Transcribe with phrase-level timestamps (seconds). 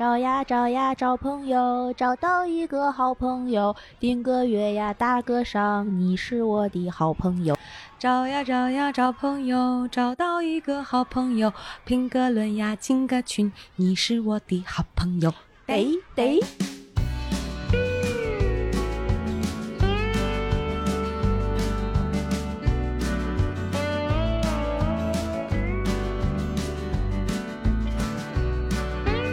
[0.00, 7.54] 找呀找呀找朋友，找到一个好朋友，定个月呀打个赏，你是我的好朋友。
[7.98, 11.52] 找呀找呀找朋友，找到一个好朋友，
[11.84, 15.34] 评个论呀进个群，你是我的好朋友。
[15.66, 16.40] 得得。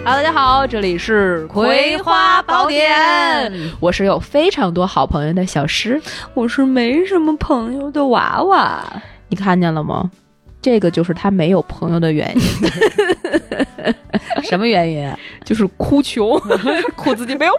[0.09, 2.89] Hello，大家好，这里是《葵花宝典》，
[3.81, 6.01] 我是有非常多好朋友的小诗，
[6.33, 8.81] 我是没什么朋友的娃娃，
[9.27, 10.09] 你看见了吗？
[10.67, 12.41] 这个就是他没有朋友的原因。
[14.43, 15.09] 什么原因？
[15.45, 16.37] 就是哭穷，
[16.97, 17.53] 哭自己没有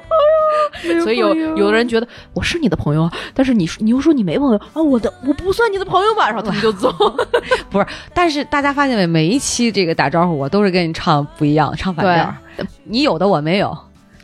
[0.83, 6.93] 朋友，所以有有的人觉得我是你的朋友，但是你你又说你没朋友啊，我的我不算你的朋友吧，然后他们就走。
[7.71, 9.07] 不是，但是大家发现没？
[9.07, 12.67] 每一期这个打招呼，我都是跟你唱不一样，唱反调。
[12.85, 13.75] 你有的我没有。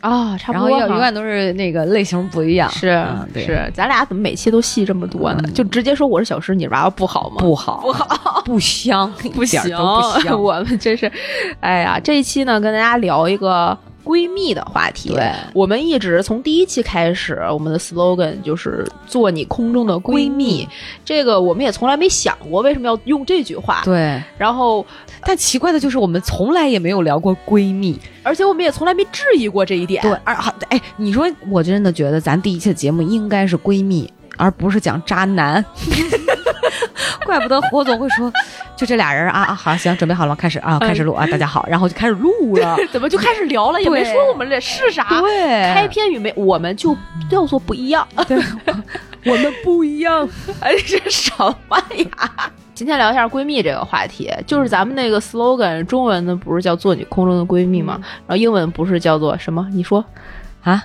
[0.05, 3.03] 啊，差不多，然后永远都是那个类型不一样，是
[3.33, 5.49] 是，咱俩怎么每期都戏这么多呢？
[5.51, 7.37] 就直接说我是小诗，你娃娃不好吗？
[7.39, 10.37] 不好，不好，不香， 不行，不香。
[10.39, 11.11] 我们真是，
[11.59, 13.75] 哎呀，这一期呢，跟大家聊一个。
[14.05, 20.67] 闺蜜的话题，对，我们一直从第一期开始，我们的 slogan 就是做你空中的闺蜜。
[21.03, 23.81] 这个我们也从来没想过为什么要用这句话。
[23.83, 24.85] 对，然后，
[25.25, 30.03] 但奇怪的就是我们从来也没有聊过闺蜜，而且我们也从来没质疑过这一点。
[30.03, 35.65] 对，而好，哎，你说，我真的觉得咱第一期的节目应该是闺蜜，而不是讲渣男。
[37.25, 38.31] 怪不得火总会说，
[38.75, 40.35] 就这俩人啊啊，好行，准备好了吗？
[40.35, 43.81] 开始啊，开始录啊，大家好，然后就开始录了， 怎么就开始聊了？
[43.81, 46.95] 也没说我们这是啥，对，开篇语没，我们就
[47.29, 48.37] 叫做不一样， 对，
[49.25, 50.27] 我们不一样，
[50.61, 51.31] 哎，这什
[51.67, 52.51] 么呀？
[52.73, 57.97] 今天聊一下闺蜜这个话题，就是咱们那个 slogan，中文的不是叫做你空中的闺蜜吗？
[58.27, 59.65] 然后英文不是叫做什么？
[59.71, 60.03] 你说
[60.61, 60.83] 啊，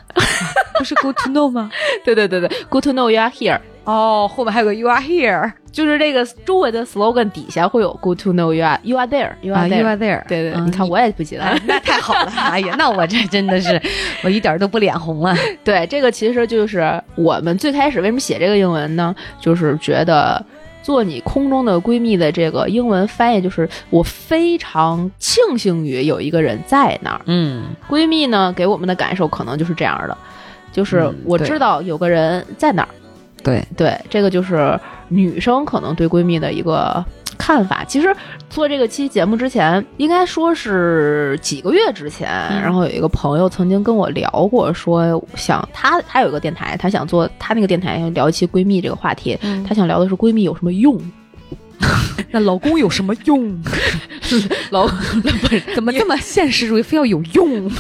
[0.78, 1.69] 不是 good to know 吗？
[2.05, 3.59] 对对对对，good to know you are here。
[3.84, 9.87] 哦，后面还有个 you are here，就是这个周围的 slogan 底下会有 good to know you are you are there，you are there，you
[9.87, 10.22] are there。
[10.28, 12.31] 对对，你看我也不记得，那太好了。
[12.37, 13.81] 哎呀，那我这真的是，
[14.22, 15.34] 我一点都不脸红了。
[15.65, 19.15] 对，这个其实就是我们最开始为什么写这个英文呢？
[19.41, 20.44] 就是觉得
[20.82, 27.21] 做你空中的闺蜜的这个英文翻译就是我非常庆幸于有一个人在那儿。
[27.25, 30.16] 嗯，闺蜜呢给我们的感受可能就是这样的，
[30.71, 32.88] 就是我知道有个人在那儿。
[33.43, 34.78] 对对，这个就是
[35.09, 37.05] 女生可能对闺蜜的一个
[37.39, 37.84] 看法。
[37.84, 38.15] 其实
[38.49, 42.29] 做这个期节目之前，应该说是几个月之前，
[42.62, 51.00] 然后有一个朋友曾经跟我聊过，说想他他有一个电台，他想做他那个电台聊一期闺蜜这个话题，他想聊的是闺蜜有什么用，
[52.31, 53.59] 那老公有什么用？
[54.71, 54.87] 老
[55.75, 57.71] 怎么这么现实主义，非要有用？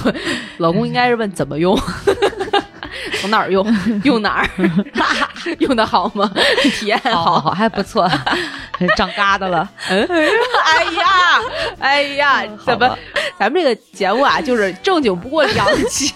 [0.56, 1.78] 老公应该是问怎么用。
[3.20, 3.66] 从哪儿用？
[4.04, 4.48] 用哪儿？
[5.58, 6.30] 用的好吗？
[6.62, 8.08] 体验好，好还不错，
[8.96, 9.68] 长疙瘩了。
[9.90, 11.10] 嗯，哎呀，
[11.78, 12.96] 哎呀，怎么？
[13.38, 16.12] 咱们这个节目啊，就是正经不过两期。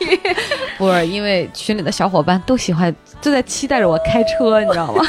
[0.76, 5.04] 不是，因为群里的小伙伴都喜欢，都在期待着我开车，你知道吗？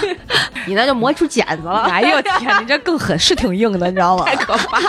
[0.65, 1.81] 你那就磨出茧子了。
[1.81, 4.25] 哎呦天，你这更狠，是挺硬的，你知道吗？
[4.25, 4.79] 太可怕。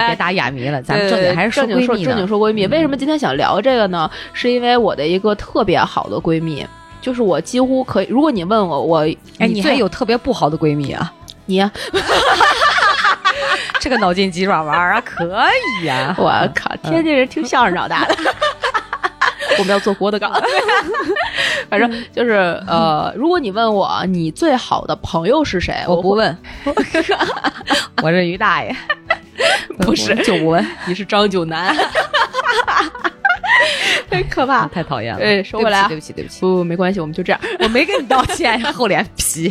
[0.00, 2.66] 别打哑谜了，咱们正经还是正经说正经说闺蜜。
[2.66, 4.10] 为什么今天想聊这个呢？
[4.32, 6.66] 是因为我的一个特别好的闺蜜，
[7.00, 8.06] 就是我几乎可以。
[8.08, 8.98] 如果你问我，我
[9.38, 11.12] 哎，你还有特别不好的闺蜜啊？
[11.46, 11.62] 你
[13.80, 15.24] 这个脑筋急转弯啊，可
[15.82, 16.14] 以呀！
[16.18, 18.16] 我靠，天津人听相声长大的。
[19.58, 20.32] 我们要做郭德纲，
[21.68, 22.32] 反正就是
[22.66, 26.36] 呃，如果你问我你最好的朋友是谁，我不问。
[28.02, 28.74] 我是于大爷。
[29.80, 31.74] 不是 九文，你是张九南，
[34.08, 35.20] 太 可怕，太讨厌了。
[35.20, 37.40] 哎，收回来，对不起，对不起，不，没关系，我们就这样。
[37.60, 39.50] 我没跟你道歉，厚脸皮。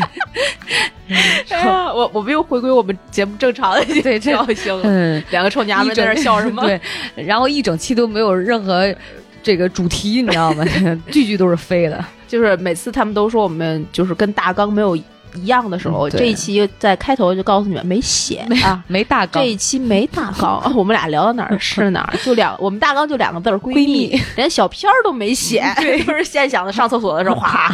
[1.09, 4.81] 哎呀，我我们又回归我们节目正常的对调性了。
[4.85, 6.63] 嗯，两个臭娘们在那笑什么？
[6.63, 6.79] 对，
[7.15, 8.94] 然后一整期都没有任何
[9.41, 10.65] 这个主题，你知道吗？
[11.12, 14.97] 句句都是飞的，就是每次他们都说我们就是跟大纲没有。
[15.35, 19.41] 一样的时候，这一期在开头就告诉你们没写啊，没大纲。
[19.41, 25.63] 这一期没大纲， 我们俩聊到哪儿是哪儿，就两我们大纲就两个字儿 闺蜜，连小片儿都没写，
[26.06, 26.74] 就是现想的。
[26.74, 27.71] 上厕所的时候，哗，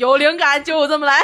[0.00, 1.20] 有灵感就这么来，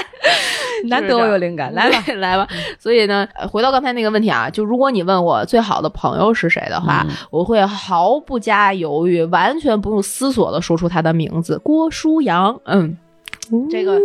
[0.85, 2.47] 难得我有灵感，来吧来吧。
[2.79, 12.61] 所以呢，回到刚才那个问题啊，就如果你问我最好的朋友是谁的话，我会毫不加犹豫，完全不用思索的说出他的名字，郭书阳。
[12.67, 12.97] 嗯。
[13.71, 14.01] 这个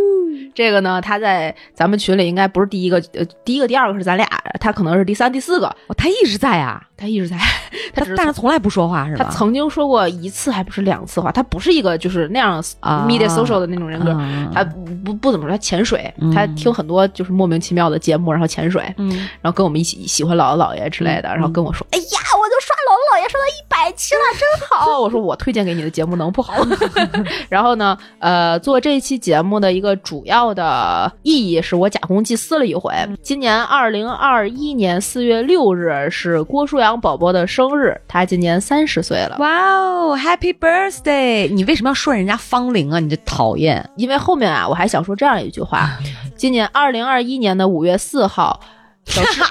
[0.53, 4.27] 这个呢，他在咱们群里应该不是第一个，呃，第一个、第二个是咱俩，
[4.59, 7.37] 他可能是第三、第四个，哦，他一直在啊，他一直在，
[7.93, 9.25] 他他但是从来不说话是吧？
[9.25, 13.05] 他曾经说过一次，还不是两次话，他不是一个就是那样啊。
[13.09, 14.63] media social 的那种人格，嗯他
[15.03, 16.31] 不不怎么说，他潜水，嗯。
[16.33, 19.09] 他听很多就是莫名其妙的节目，然后潜水，嗯。
[19.41, 21.35] 然后跟我们一起喜欢姥姥姥爷之类的，嗯。
[21.35, 26.77] 然后跟我说：“哎呀，我就刷姥姥姥爷说到一百期了， 真好。”我说：“我推荐给你的节目能不好吗？”
[27.49, 32.93] 然后呢，呃，做这期节目的一个主要的意义是我假公济私了一回。
[33.21, 39.37] 今年二零二一年四月六日是郭书阳宝宝的生日，他今年三十岁了。
[39.39, 41.51] 哇哦，Happy Birthday！
[41.51, 42.99] 你为什么要说人家芳龄啊？
[42.99, 43.89] 你这讨厌。
[43.95, 45.89] 因为后面啊，我还想说这样一句话：
[46.35, 48.59] 今年二零二一年的五月四号，
[49.05, 49.41] 小诗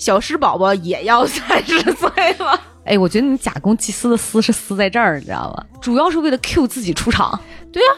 [0.00, 2.08] 小诗宝宝也要三十岁
[2.38, 2.58] 了。
[2.86, 5.64] 哎，我觉得你假公济私的私是私在这儿，你知道吗？
[5.80, 7.38] 主要是为了 Q 自己出场。
[7.70, 7.88] 对呀、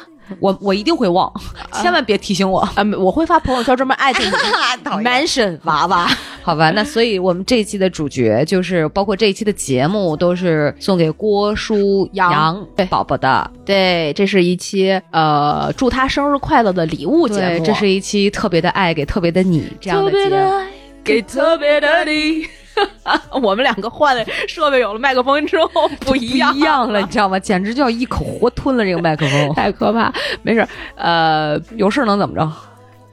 [0.41, 1.33] 我我一定会忘，
[1.75, 2.59] 千万别提醒我。
[2.75, 4.31] 啊，我会发朋友圈专门艾特你
[4.83, 6.11] 讨厌 mention 娃娃。
[6.43, 13.49] 好吧，那所以我们这一期的主角就是包括这一期的节目都是送给郭书阳宝宝的。
[13.65, 20.23] 对，这是一期呃祝他生日快乐的礼物节，目，这是一期特别的爱给特别的你这样的节目。
[20.25, 20.67] 别的爱
[21.05, 22.47] 给特别的你。
[23.43, 27.39] 我们两个换了设备，有了麦克风之后不一样不一样了，你知道吗？
[27.39, 29.55] 简直就要一口活吞了这个麦克风。
[29.55, 30.11] 太可怕。
[30.43, 30.67] 没事，
[30.97, 32.51] 呃，有事能怎么着？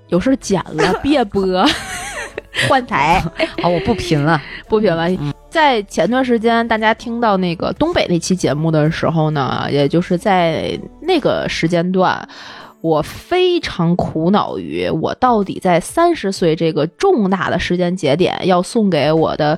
[0.07, 1.67] 有事剪了， 别播，
[2.69, 3.21] 换台。
[3.61, 4.41] 好， 我不贫了。
[4.69, 5.09] 不贫了。
[5.49, 12.27] 在前段时间，大家听到那个东北那期节目的时候呢，也就是在那个时间段，
[12.81, 19.57] 我非常苦恼于我到底在三十岁这个重大的时间节点要送给我的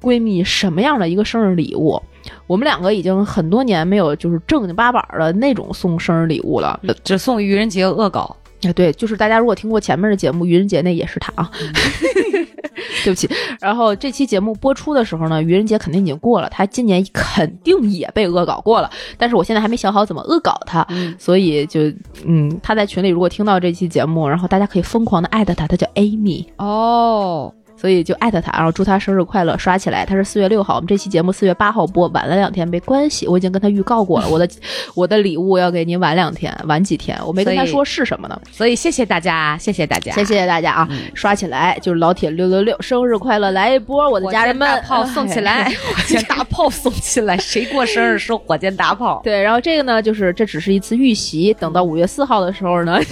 [0.00, 2.00] 闺蜜什么样的一个生日礼物。
[2.46, 6.78] 我们两个已经很多年没有就是正经八板儿的那种送生日礼物了。
[7.04, 8.36] 只送愚人节恶搞。
[8.62, 11.50] 啊，对，就是大家如果听过前面的节目，愚人节那也是他啊，
[13.04, 13.28] 对不起。
[13.60, 21.80] 然后这期节目播出的时候呢，愚人节肯定已经过了，他今年肯定也被恶搞过了，但是我现在还没想好怎么恶搞他，嗯所以就
[22.24, 30.04] 嗯，他在群里如果听到这期节目，然后大家可以疯狂的艾特他，他叫 Amy，哦，所以就艾特他，然后祝他生日快乐，刷起来。
[30.04, 34.46] 他是四月六号，我们这期节目四月八号播，晚了两天没关系，我已经跟他预告过了，我的
[34.94, 38.38] 我的礼物要给您晚两天，晚几天，我没跟他说是什么呢。
[38.52, 40.88] 所以谢谢大家，谢谢大家，谢谢大家啊！
[41.14, 43.50] 刷起来就是老铁六六六，生日快乐！
[43.52, 45.64] 来一波，我的家人们，火箭大炮送起来，
[45.96, 49.22] 火箭大炮送起来，谁过生日收火箭大炮？
[49.24, 53.00] 对，然后这个呢，就是这只是一次预习，等到五月四号的时候呢。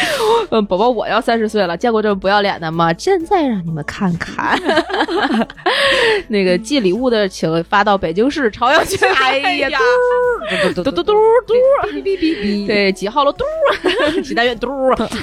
[0.50, 2.92] 嗯，宝宝，我要三十岁了，见过这么不要脸的吗？
[2.96, 4.58] 现在让你们看看，
[6.28, 8.96] 那个寄礼物的，请发到北京市朝阳区。
[9.16, 9.78] 哎呀，
[10.72, 11.14] 嘟嘟嘟嘟嘟，
[11.92, 13.32] 哔哔哔，对，几号了？
[13.32, 13.44] 嘟，
[14.22, 14.68] 几单元嘟，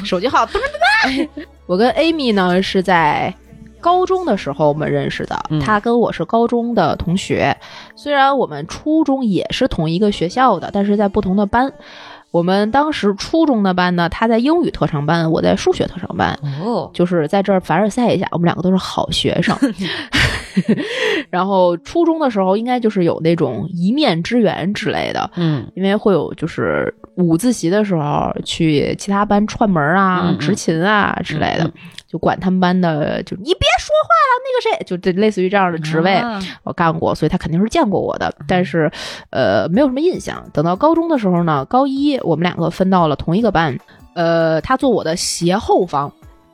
[0.04, 1.44] 手机号嘟嘟嘟。
[1.66, 3.34] 我跟 Amy 呢是在
[3.80, 7.56] 高中的时候我们认识的，嗯她跟我是高中的同学，
[7.96, 11.72] 虽然我们初中也是同一个学校的，但是在不同的班。
[12.34, 16.38] 我们当时初中的班呢，他在英语特长班，我在数学特长班。
[16.42, 19.56] 哦，就是在这儿凡尔赛一下，我们两个都是好学生。
[21.30, 25.66] 然后初中的时候，应该就是有那种一面之缘之类的，嗯。
[25.76, 31.72] 因为会有就是午自习的时候去其他班串门啊、执勤啊之类的，嗯
[32.08, 36.40] 就管他们班的，就你别说话了，那个谁，就这类似于这样的职位，啊。
[36.64, 38.92] 我干过，所以他肯定是见过我的，但是
[39.32, 40.44] 呃没有什么印象。
[40.54, 43.76] 等到高中的时候呢，高一我们两个分到了同一个班，
[44.14, 46.14] 呃，他坐我的斜后方。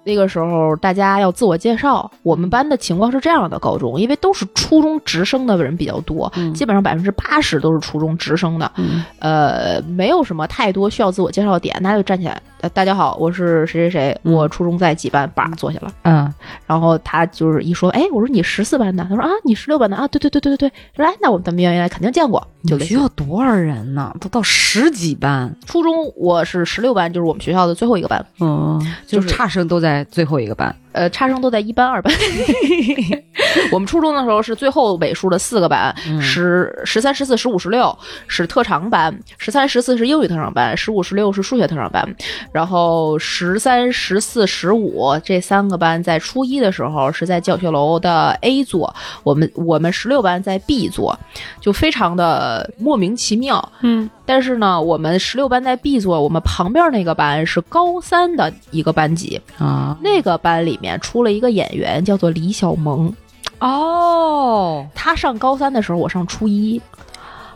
[0.10, 9.04] 那个时候大家要自我介绍，我们班的情况是这样的：高中因为都是初中直升的人比较多，嗯基本上百分之八十都是初中直升的，嗯。
[9.20, 15.92] 呃，没有什么太多需要自我介绍的点，大家就站起来，呃，大家好，我是谁谁谁，嗯我初中在几班，叭坐下了。
[16.04, 16.34] 嗯。
[16.66, 20.70] 然后他就是一说，哎，我说你十四班的，他说啊，你十六班的啊，对对对对对。
[20.70, 24.14] 对，来，那我们咱们原来肯定见过，就学校多少人呢？
[24.20, 30.76] 都到十几班，初中我是十六班，就是我们学校的最后一个班，嗯，就就是是差生都在最后一个班。
[30.92, 32.14] 呃，差生都在一班、二班。
[33.72, 36.22] 我们初中的时候是最后尾数的四个班，嗯。
[36.22, 42.08] 十、十三、十四、十五、十六是特长班，十三、十四是英语特长班，十五、十六是数学特长班，
[42.52, 48.94] 然后十三、十四、十五这三个班在初一的时候是在教学楼的 A 座，
[49.24, 51.18] 我们我们十六班在 B 座，
[51.62, 53.72] 就非常的莫名其妙。
[53.82, 54.10] 嗯。
[54.26, 59.98] 但是呢，我们十六班在 B 座，我们旁边那个班是高三的一个班级，啊。
[60.02, 63.14] 那个班里面出了一个演员，叫做李小萌。
[63.60, 66.82] 哦他上高三的时候，我上初一。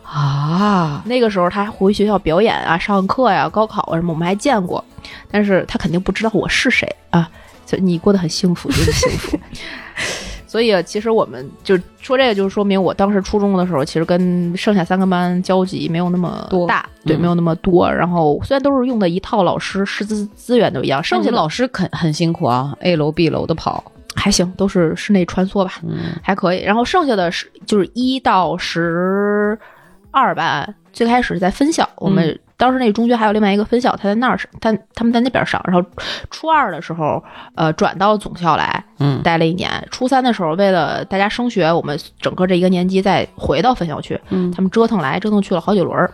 [0.02, 4.84] 啊，那个时候他还回学校表演啊、上课呀、高考啊什么，我们还见过，
[5.30, 7.28] 但是他肯定不知道我是谁啊。
[7.66, 9.38] 就你过得很幸福，就是幸福。
[10.54, 17.90] 所以其实我们就说这个，就是说明我当时初中的时候，其实跟剩下三个班交集没有那么多大，对，嗯没有那么多。
[17.92, 23.82] 然后虽然都是用的一套老师，师资资源都一样，剩下的剩下老师肯很辛苦啊，A 楼 B 楼的跑，
[24.14, 25.72] 还行，都是室内穿梭吧。
[25.82, 26.62] 嗯还可以。
[26.62, 29.58] 然后剩下的是就是一到十
[30.12, 35.60] 二班，最开始是在分校，我们当时那个中学还有另外一个分校，他在那儿上，他他们在那边上。
[35.66, 35.86] 然后
[36.30, 37.22] 初二的时候，
[37.56, 39.70] 呃，转到总校来嗯待了一年。
[39.90, 46.10] 初三的时候，为了大家升学，我们整个这一个年级再回到分校去，嗯他们折腾来折腾去了好几轮儿，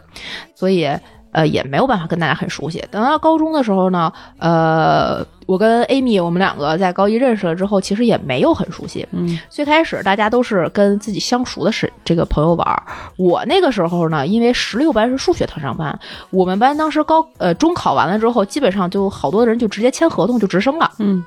[0.55, 0.89] 所以
[1.33, 2.85] 呃也没有办法跟大家很熟悉。
[2.91, 9.07] 等到高中的时候呢，呃，我跟 Amy 我们两个在高一认识了之后，其实也没有很熟悉。
[9.13, 12.83] 嗯最开始大家都是跟自己相熟的是这个朋友玩儿。
[13.17, 15.99] 我那个时候呢，因为十六班是数学特长班，
[16.31, 20.91] 我们班当时高呃中考完了之后，基本上就好多人就直接签合同就直升了。
[20.99, 21.25] 嗯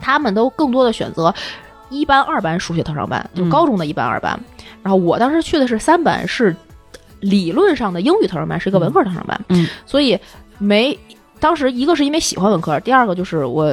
[0.00, 1.32] 他们都更多的选择
[1.90, 4.38] 一班、二班数学特长班，就嗯高中的一班、二班。
[4.82, 6.56] 然后我当时去的是三班，是
[7.20, 9.40] 理论上的英语特长班，是一个文科特长班。
[9.48, 10.18] 嗯所以
[10.58, 10.98] 没。
[11.42, 13.66] 当时一个是因为喜欢文科，第二个就是我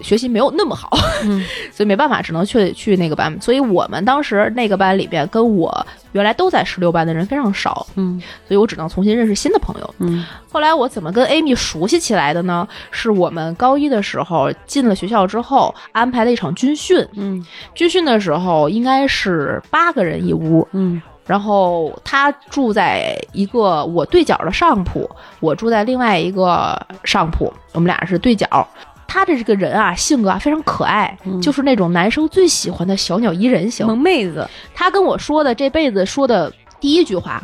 [0.00, 0.88] 学习没有那么好，
[1.24, 3.36] 嗯 所以没办法，只能去去那个班。
[3.40, 9.94] 所以我们当时那个班里边，跟我原来都在十六班的人非常少，嗯所以我只能重新认识新的朋友。
[9.98, 12.68] 嗯后来我怎么跟 Amy 熟悉起来的呢？
[12.92, 17.04] 是我们高一的时候进了学校之后，安排了一场军训。
[17.14, 25.08] 嗯军训的时候应该是八个人一屋，嗯然后他住在一个我对角的上铺，
[25.40, 28.66] 我住在另外一个上铺，我们俩是对角。
[29.06, 33.86] 他的这个人啊，性格啊非常可爱，嗯就是那种男生最喜欢的小鸟依人型。
[33.86, 37.42] 萌妹子，他跟我说的这辈子说的第一句话，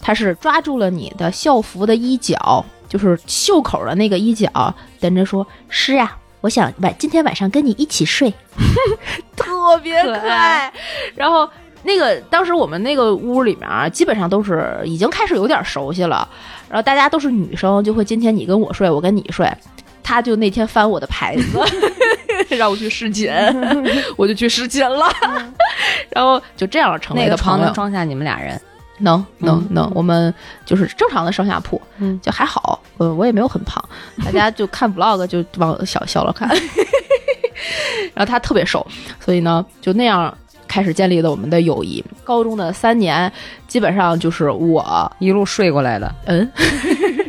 [0.00, 8.32] 他是抓住了你的校服的衣角，就是袖口的那个衣角，等着说：“是啊，我想晚今天晚上跟你一起睡。”
[9.36, 10.72] 特别可可爱。
[11.14, 11.48] 然后
[11.82, 16.28] 那个当时我们那个屋里面啊，基本上都是已经开始有点熟悉了，
[16.68, 19.50] 然后大家都是女生，就会今天你跟我睡，我跟你睡。
[20.02, 21.60] 他就那天翻我的牌子，
[22.56, 23.32] 让我去试寝，
[24.16, 25.06] 我就去试寝了，
[26.08, 27.64] 然后就这样成为那个朋友。
[27.66, 28.60] 能装下你们俩人，
[28.98, 30.34] 能能嗯能，我们
[30.66, 33.80] 就是正常的上下铺，嗯就还好，呃，我也没有很胖，
[34.24, 36.48] 大家 就看 vlog 就往小小了看，
[38.12, 38.84] 然后他特别瘦，
[39.20, 40.36] 所以呢，就那样
[40.70, 42.02] 开始建立了我们的友谊。
[42.22, 43.30] 高中的三年，
[43.66, 46.48] 基本上就是我，一路睡过来的，嗯，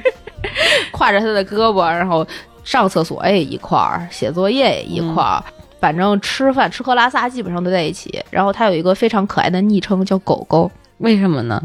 [0.94, 2.26] 挎着他的胳膊，然后
[2.64, 5.44] 上厕所也一块儿，写作业也一块儿。
[5.80, 11.60] 反正吃饭吃喝拉撒基本上都在一起，然后他有一个非常可爱的昵称叫狗狗，为什么呢？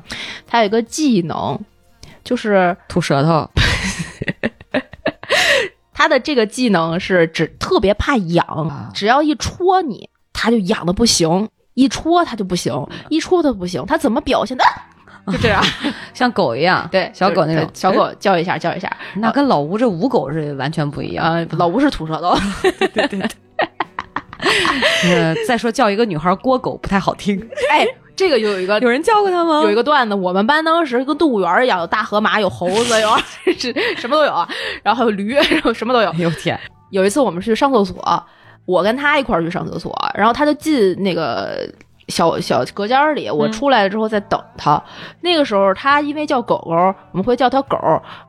[0.46, 1.60] 他有一个技能，
[2.24, 3.46] 就是吐舌头，
[5.92, 12.72] 他的这个技能是只特别怕痒，只要一戳你，他就痒的不行，一戳它就不行，
[13.10, 14.64] 一戳他不行，它怎么表现的？
[15.30, 15.62] 就这样，
[16.14, 21.24] 像狗一样， 对，小狗那种小狗叫一下叫一下，那跟老吴这五狗是完全不一样。
[21.24, 22.30] 啊，老吴是吐舌头，
[25.04, 27.38] 呃，再说叫一个女孩郭狗不太好听，
[27.70, 29.60] 哎，这个有一个有人叫过他吗？
[29.62, 33.10] 有一个段子，我们班当时跟动物园一样，有大河马，有猴子，有
[33.58, 34.48] 是什么都有啊，
[34.82, 35.36] 然后还有驴，
[35.74, 36.18] 什么都有哎。
[36.18, 36.58] 呦天，
[36.90, 38.26] 有一次我们去上厕所，
[38.66, 41.66] 我跟他一块儿去上厕所，然后他就进那个
[42.08, 44.82] 小小隔间儿里，我嗯出来了之后再等他。
[45.22, 47.78] 那个时候他因为叫狗狗，我们会叫他狗，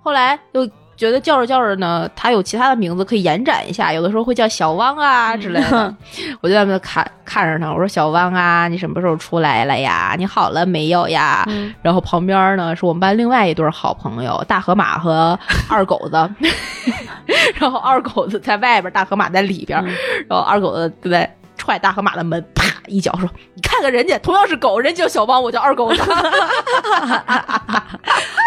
[0.01, 0.65] 后来又。
[0.97, 5.95] 觉得叫着叫着呢，他有其他的名字可以延展一下，有的时候会叫小汪啊之类的。
[6.41, 10.15] 我就在那看看着他，我说小汪啊，你什么时候出来了呀？
[10.17, 11.45] 你好了没有呀？
[11.47, 15.39] 嗯然后旁边呢是我们班另外一对好朋友，大河马和
[15.69, 16.29] 二狗子。
[17.59, 19.79] 然后二狗子在外边，大河马在里边，
[20.27, 21.29] 然后二狗子就在
[21.67, 25.99] 踹大河马的门，啪一脚说：“你看看人家，同样是狗，人家叫小汪，我叫二狗子，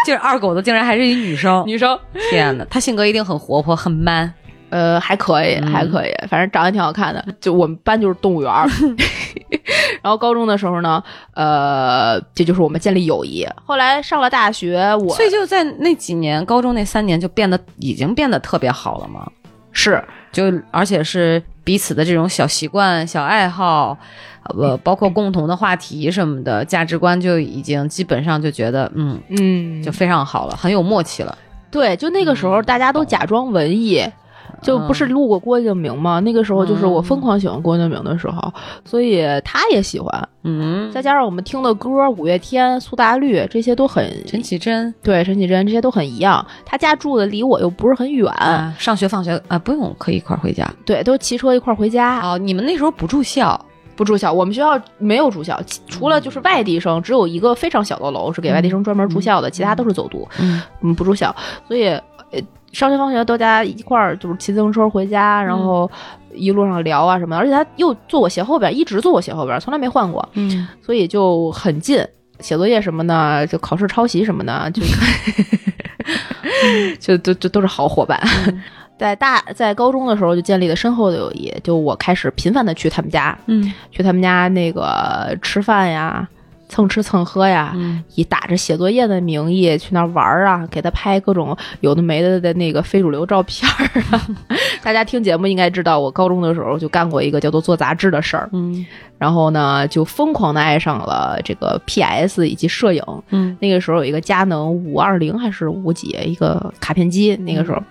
[0.07, 1.95] 就是二狗子竟然还是一女生，女生。
[2.31, 4.33] 天哪，她性格一定很活泼，很 man。
[4.71, 7.23] 呃，还可以，嗯还可以，反正长得挺好看的。
[7.39, 8.67] 就我们班就是动物园儿。
[10.01, 11.03] 然后高中的时候呢，
[11.35, 13.47] 呃，这就是我们建立友谊。
[13.63, 19.29] 后来上了大学，我所以就在那几年，高中那三年就变得已经变得特别好了嘛。
[19.73, 23.97] 是就而且是彼此的这种小习惯、小爱好，
[24.57, 31.37] 呃，包括共同的话题什么的，价值观就已经基本上就觉得，嗯，嗯，就非常好了，很有默契了。
[31.69, 34.03] 对，就那个时候大家都假装文艺，
[34.61, 36.19] 就不是录过郭敬明吗？
[36.21, 38.53] 那个时候就是我疯狂喜欢郭敬明的时候，
[38.83, 40.29] 所以他也喜欢。
[40.43, 46.45] 嗯，再加上我们听的歌，五月天、苏打绿这些都很，陈绮贞对陈绮贞这些都很一样。
[46.65, 50.67] 他家住的离我又不是很远，啊，上学放学啊不用可以一块儿回家。
[50.85, 52.19] 对，都骑车一块儿回家。
[52.21, 53.59] 哦，你们那时候不住校？
[53.93, 60.27] 不住校，我们学校没有住校，除了就是外地生，只有一个非常小的楼是给外地生专门住校的，其他都是走读。
[60.39, 61.35] 嗯嗯，不住校，
[61.67, 62.01] 所以呃，
[62.71, 65.89] 上学放学大家一块儿就是骑自行车回家，然后
[66.33, 72.05] 一路上聊啊什么的，而且他又坐我斜后边，一直坐我斜后边，从来没换过，嗯，所以就很近。
[72.39, 74.81] 写作业什么的，就考试抄袭什么的，就
[76.99, 78.19] 就都就都是好伙伴。
[78.97, 86.27] 在大在高中的时候就建立了深厚的友谊，就我开始频繁的去他们家，嗯去他们家那个吃饭呀，
[86.71, 94.27] 蹭吃蹭喝呀，嗯以打着写作业的名义去那玩儿啊，给他拍各种有的没的的那个非主流照片儿啊。
[94.81, 98.85] 大家听节目应该知道，我高中的时候就干过一个叫做做杂志的事儿，嗯
[99.17, 103.03] 然后呢就疯狂的爱上了这个 PS 以及摄影。
[103.31, 107.81] 嗯那个时候有一个佳能五二零还是五几一个卡片机，那个时候。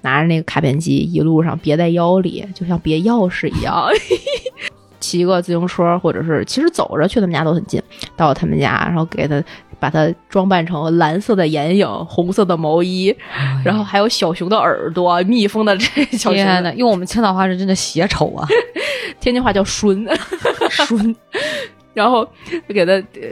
[0.00, 3.88] 拿着那个卡片机，一路上别在腰里，就像别钥匙一样，
[5.18, 7.80] 骑个自行车，或者是其实走着去他们家都很近。
[8.16, 9.42] 到他们家，然后给他
[9.78, 13.14] 把他装扮成蓝色的眼影、红色的毛衣，
[13.64, 18.46] 然后还有小熊的耳朵、蜜蜂的这小熊天呐，用我们青岛话是真的邪丑啊！
[19.20, 20.06] 天津话叫“顺
[20.70, 21.14] 顺，
[21.94, 22.24] 然后
[22.68, 23.28] 就给他呃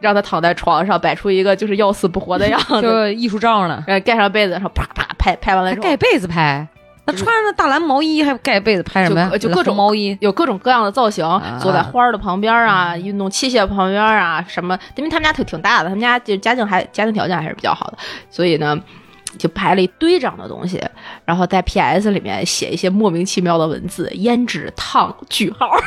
[0.00, 6.66] 让他躺在床上，摆出一个就是要死不活的样子，就艺术照呢，呃盖上被子，然后啪啪拍拍完了之后，盖被子拍。
[7.06, 9.30] 那穿着大蓝毛衣还盖被子拍什么呀？
[9.30, 11.24] 就就各种毛衣，有各种各样的造型，
[11.62, 14.76] 坐在花儿的旁边啊，运动器械旁边啊，什么？
[14.96, 17.98] 因为他们家挺挺大的，他们家就家境还家庭条件还是比较好的，
[18.28, 18.76] 所以呢，
[19.38, 20.82] 就拍了一堆这样的东西，
[21.24, 25.70] 然后在 PS 里面写一些莫名其妙的文字，胭脂烫句号。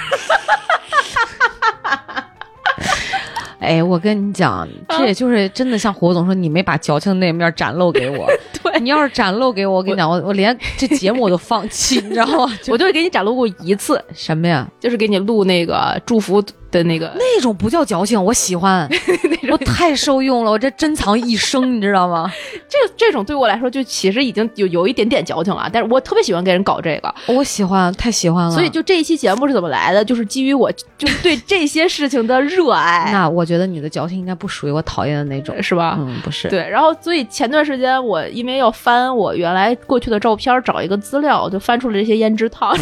[3.60, 8.26] 哎，我跟你讲，这也就是真的像火总说，你没把矫情那面展露给我。
[8.64, 12.52] 对你要是展露给我，我跟你讲，我我连这节目我都放弃，你知道吗？
[12.70, 14.68] 我就给你展露过一次，什么呀？
[14.80, 18.88] 就是给你录那个祝福的那个，那种不叫矫情，我喜欢，
[19.52, 22.32] 我太受用了，我这珍藏一生，你知道吗？
[22.70, 28.52] 这这种对我来说就其实已经有有一点点矫情了，但是我特别喜欢给人搞这个，我喜欢，太喜欢了。
[28.52, 30.04] 所以就这一期节目是怎么来的？
[30.06, 35.96] 就是基于我 就是对这些事情的热爱，那我觉得你的矫情应该不属于我讨厌的那种，是吧？
[36.00, 36.48] 嗯，不是。
[36.50, 42.76] 对，然后所以前段时间我因为要翻我原来过去的照片，找一个资料，我就翻出了这些胭脂烫，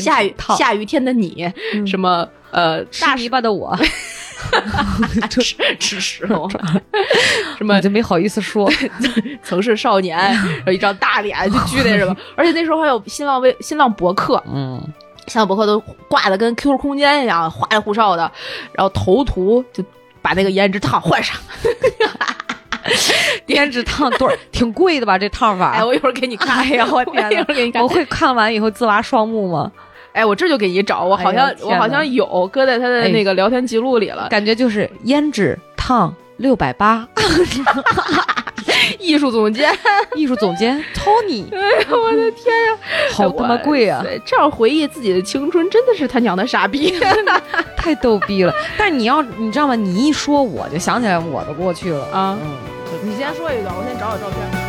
[0.00, 3.76] 下雨烫下雨天的你，嗯什么呃吃大泥巴的我，
[5.28, 5.42] 吃
[5.78, 6.26] 吃屎，
[7.58, 8.70] 什么我就没好意思说。
[9.42, 14.80] 曾是少年，然后一张大脸就巨那什么，而且那时候还有新浪微新浪博客，嗯，
[15.26, 18.30] 新浪博客都挂的跟 QQ 空间一样，花里胡哨的，
[18.72, 19.84] 然后头图就
[20.20, 21.36] 把那个胭脂烫换上。
[23.46, 24.36] 胭脂烫多少？
[24.50, 25.16] 挺贵的吧？
[25.16, 25.72] 这烫法？
[25.72, 26.58] 哎，我一会儿给你看。
[26.58, 27.88] 哎呀，我 一会儿给你看我。
[27.88, 29.70] 会看完以后自拔双目吗？
[30.12, 34.28] 哎，我这就给你找，我好像、哎我好像有搁在他的哎那个聊天记录里了。
[34.30, 37.06] 感觉就是胭脂烫六百八，
[38.98, 39.72] 艺术总监，
[40.14, 42.78] 艺术总监 Tony，我的天呀，
[43.12, 44.00] 好他妈贵啊！
[44.02, 46.94] 对，这样回忆自己的青春，真的是他娘的傻逼。
[47.76, 48.52] 太逗逼了。
[48.78, 49.74] 但是你要你知道吗？
[49.74, 52.56] 你一说我就想起来我的过去了啊嗯，
[53.02, 54.61] 你先说一段，我先找找照片。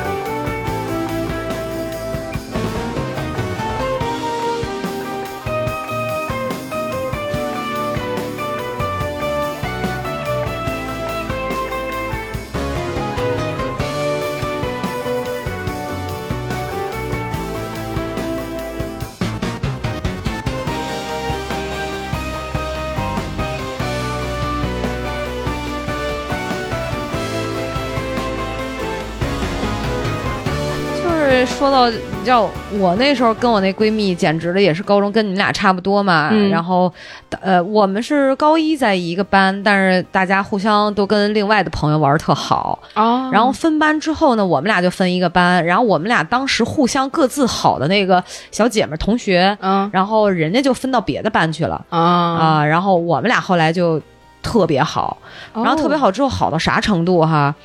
[31.64, 36.28] 说到你知道，我那时候跟我那闺蜜，简直的也是高中跟你们俩差不多嘛。
[36.30, 36.92] 嗯然后，
[37.40, 42.78] 呃，我们是高一在一个班，但是大家互相都跟另外的朋友玩特好。
[42.96, 45.66] 啊然后分班之后呢，我们俩就分一个班。
[45.66, 48.22] 然后我们俩当时互相各自好的那个
[48.52, 52.66] 小姐妹同学，嗯然后人家就分到别的班去了啊啊。
[52.66, 54.02] 然后我们俩后来就
[54.42, 55.16] 特别好，
[55.54, 57.56] 然后特别好之后好到啥程度哈？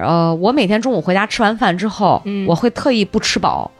[0.00, 3.70] 呃，我每天中午回家吃完饭之后，嗯我会特意不吃饱，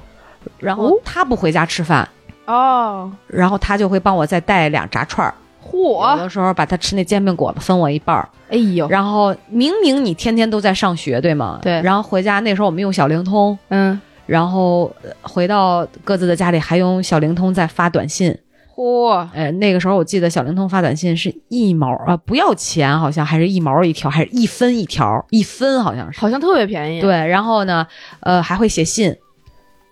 [0.59, 2.09] 然后哦他不回家吃饭，
[2.47, 5.35] 哦，然后他就会帮我再带两炸串儿。
[5.73, 11.59] 有，的时候把他吃那煎饼果子分我一半儿，哎呦，然后明明你天天都在上学，对吗？
[11.63, 18.37] 对然后回家那时候我们用小灵通，嗯然后呃回到各自的家里，还用小灵通在发短信。
[18.81, 26.19] 嚯，哎，那个时候我记得小灵通发短信是一毛啊、不要钱，好像还是一毛一条，还是一分一条，一分好像是。
[26.19, 27.87] 好像特别便宜。，对，然后呢，
[28.21, 29.15] 呃，还会写信。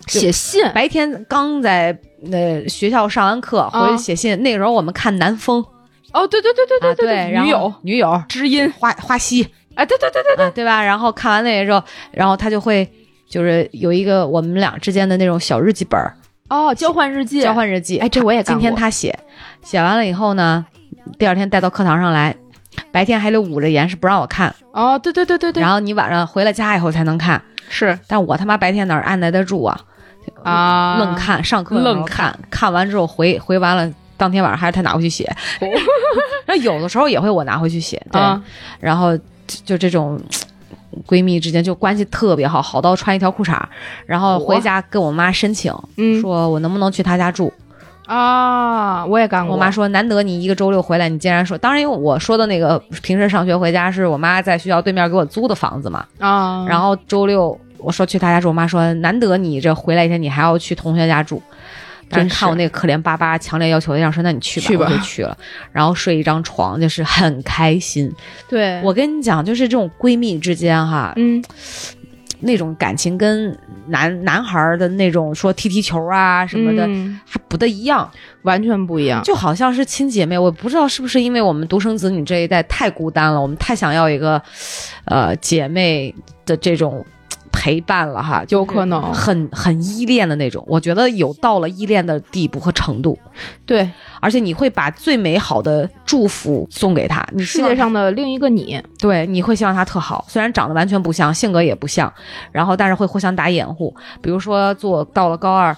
[0.07, 1.99] 写信白天刚在
[2.33, 5.63] 呃学校上完课回去写信，那个时候我们看南风
[6.13, 10.83] 哦，对对对对啊，对对，女友女友知音，花花溪哎，对对对对，啊，对吧？
[10.83, 12.89] 然后看完那个之后，然后他就会
[13.29, 16.17] 就是有一个我们俩之间的那种小日记本儿，
[16.49, 17.99] 哦，交换日记，交换日记。
[17.99, 19.19] 哎这我也干今天他写，
[19.63, 20.65] 写完了以后呢，
[21.19, 22.35] 第二天带到课堂上来，
[22.91, 27.41] 白天还得捂着严实不让我看，哦，对对对对对，然后你晚上回了家以后才能看。
[27.69, 29.79] 是但我他妈白天哪儿按耐得住啊？
[30.43, 35.31] 啊，愣看，上课愣看看，完之后回回完了，当天晚上还是他拿回去写。
[36.47, 38.43] 然后有的时候也会我拿回去写，对，啊，
[38.81, 40.19] 然后就就这种。
[41.07, 43.61] 闺蜜之间就关系特别好，好到穿一条裤衩，
[44.07, 47.53] 然后回家跟我妈申请，嗯说我能不能去她家住。
[48.07, 49.55] 啊，我也干过。
[49.55, 61.43] 我妈说，难得你一个周六回来，你竟然说，当然因为我说的那个平时上学回家是我妈在学校对面给我租的房子嘛，啊，然后周六我说去她家住，我妈说难得你这回来一天，你还要去同学家住。
[62.09, 65.37] 但真是是看我那个可怜巴巴、强烈要求的样，说那你去吧，去吧我就去了。
[65.73, 68.13] 然后睡一张床，就是很开心。
[68.49, 71.43] 对我跟你讲，就是这种闺蜜之间哈，嗯
[72.41, 78.09] 那种感情跟男男孩儿的那种说踢踢球啊什么的、嗯还不得一样，
[78.43, 79.21] 完全不一样。
[79.25, 80.39] 就好像是亲姐妹。
[80.39, 84.41] 我不知道是不是因为我们独生子女这一代太孤单了，我们太想要一个
[85.07, 86.15] 呃姐妹
[86.47, 87.05] 的这种
[87.61, 90.65] 陪伴了哈，有可能很很依恋的那种。
[90.69, 93.19] 我觉得有到了依恋的地步和程度，
[93.67, 93.91] 对
[94.21, 102.13] 而且你会把最美好的祝福送给他，你世界上的另一个你，对，你会希望他特好，虽然长得完全不像，性格也不像，
[102.53, 103.93] 然后但是会互相打掩护。
[104.23, 105.77] 比如说做到了高二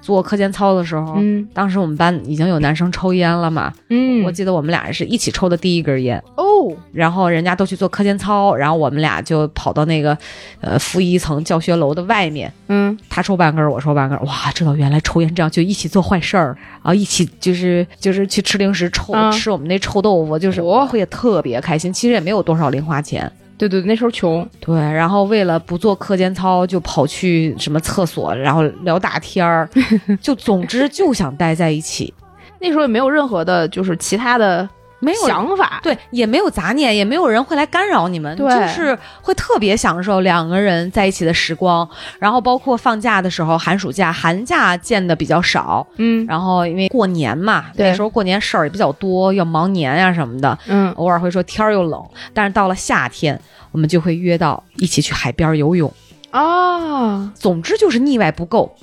[0.00, 1.46] 做课间操的时候，嗯。
[1.52, 4.22] 当时我们班已经有男生抽烟了嘛，嗯。
[4.24, 10.16] 我记得我们俩是一起抽的第一根烟，哦，然后人家都去做课间操，然后我们俩就跑到那个
[10.60, 12.96] 呃负一层教学楼的外面，嗯。
[13.08, 23.30] 他抽半根，我抽半根，哇，知道原来抽烟这样就一起做坏事儿，然后一起就是就是去吃零食抽、嗯吃我们那臭豆腐，就是我会特别开心，其实也没有多少零花钱。
[23.58, 29.68] 对对，那时候穷，对，然后为了不做课间操，就跑去什么厕所，然后聊大天儿，
[30.22, 32.14] 就总之就想待在一起，
[32.60, 34.68] 那时候也没有任何的，就是其他的
[35.00, 35.80] 没有想法。
[35.82, 41.88] 对，也没有杂念，也没有人会来干扰你们，就是会特别享受两个人在一起的时光。
[42.18, 46.26] 然后包括放假的时候，寒暑假、寒假见的比较少，嗯。
[46.26, 53.40] 然后因为过年嘛，那时候过年事儿也比较多，要忙年呀、什么的，嗯，偶尔会说天儿又冷，但是到了夏天，
[53.72, 55.92] 我们就会约到一起去海边游泳。
[56.30, 58.76] 啊，总之就是腻歪不够，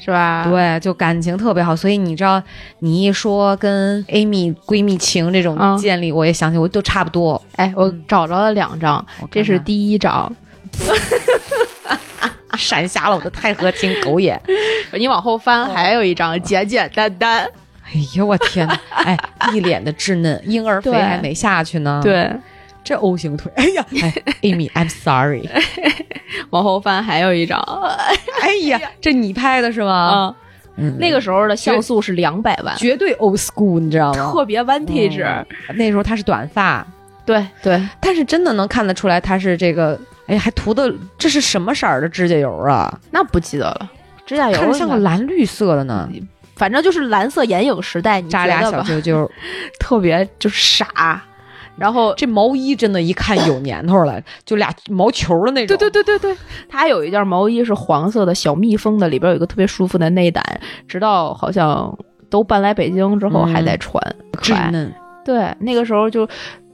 [0.00, 1.74] 是吧？，对，就感情特别好。
[1.74, 2.42] 所以你知道，
[2.80, 7.40] 你一说跟 Amy 闺蜜情这种嗯建立，我也想起，我都差不多。
[7.56, 10.30] 哎，我找着了两张，这是第一张，
[12.56, 14.40] 闪瞎了我的钛合金狗眼。
[14.92, 17.44] 你往后翻，还有一张，简简单单。
[17.84, 18.78] 哎呦我天哪！
[18.90, 19.16] 哎，
[19.52, 22.30] 一脸的稚嫩，婴儿肥还没下去呢。，对，
[22.84, 23.50] 这 O 型腿。
[23.56, 25.48] 哎呀，哎，Amy，I'm sorry。
[26.50, 27.58] 往后翻还有一张，
[28.42, 29.92] 哎呀，这你拍的是吗？
[29.92, 30.34] 啊，
[30.76, 34.30] 嗯，那个时候的像素是两百万，绝对 old school，你知道吗？
[34.32, 35.24] 特别 vintage。
[35.24, 36.86] 嗯那时候他是短发，
[37.26, 42.98] 对对，但是真的能看得出来他是这个，哎，还涂的这是什么色儿的指甲油啊？
[43.10, 43.90] 那不记得了，
[44.26, 46.08] 指甲油看着像个蓝绿色的呢，
[46.56, 48.82] 反正就是蓝色眼影时代，你扎俩小？
[48.82, 49.30] 揪揪。
[49.80, 51.22] 特别就是傻，
[51.78, 55.76] 然后这毛衣真的，一看有年头了， 就俩毛球的那种。
[55.76, 56.38] 对对对对对，
[56.68, 60.42] 他有一件毛衣是黄色的小蜜蜂的，里边有一个特别舒服的内胆，
[60.86, 61.96] 直到好像
[62.28, 64.72] 都搬来北京之后还在穿，可爱。
[65.24, 66.26] 对，那个时候就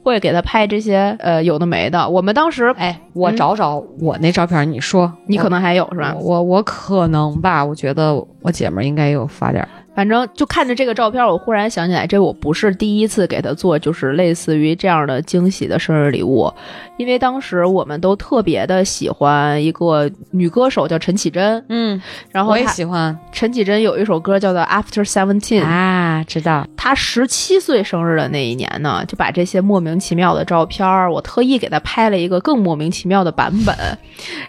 [0.03, 2.09] 会给他拍这些呃有的没的。
[2.09, 6.15] 我们当时哎，我嗯找找我那照片，你说你可能还有是吧？
[6.21, 9.69] 我我可能吧，我觉得我姐们儿应该也有发点儿。
[9.95, 16.53] 反正就看着这个照片，我忽然想起来，这我不是第一次给他做，就是类似于这样的惊喜的生日礼物，
[16.97, 23.17] 因为当时我们都特别的喜欢一个女歌手叫陈绮贞，嗯，然后我也喜欢。
[23.33, 26.67] 陈绮贞有一首歌叫做《After Seventeen》，啊，知道。
[26.77, 33.75] 她十七岁生日的那一年呢，就把这些莫名其妙的照片儿，我特意给她拍了一个更莫名其妙的版本，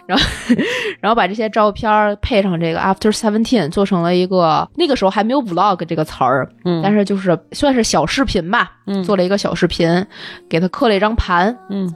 [0.06, 0.24] 然后
[1.00, 6.80] 然后把这些照片儿配上这个 After Seventeen，做成了一个那个时候还没有 Vlog 这个词儿，嗯。
[6.82, 9.02] 但是就是算是小视频吧，嗯。
[9.02, 10.06] 做了一个小视频，
[10.48, 11.94] 给他刻了一张盘，嗯。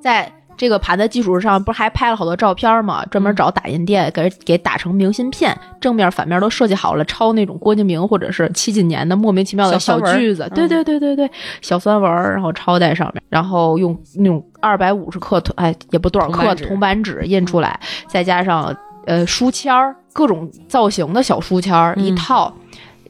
[0.00, 3.04] 在这个盘的基础上，不是还拍了好多照片吗？
[3.10, 10.68] 专门找打印店给给打成明信片，正面反面都设计好了，抄那种郭敬明或者是七几年的莫名其妙的小句子，对嗯。
[10.68, 18.74] 对对对对，小酸文儿，然后抄在上面，然后用那种二百五十克，哎，也不多少克铜板纸印出来，再加上
[19.04, 22.50] 呃书签儿，各种造型的小书签儿、一嗯套，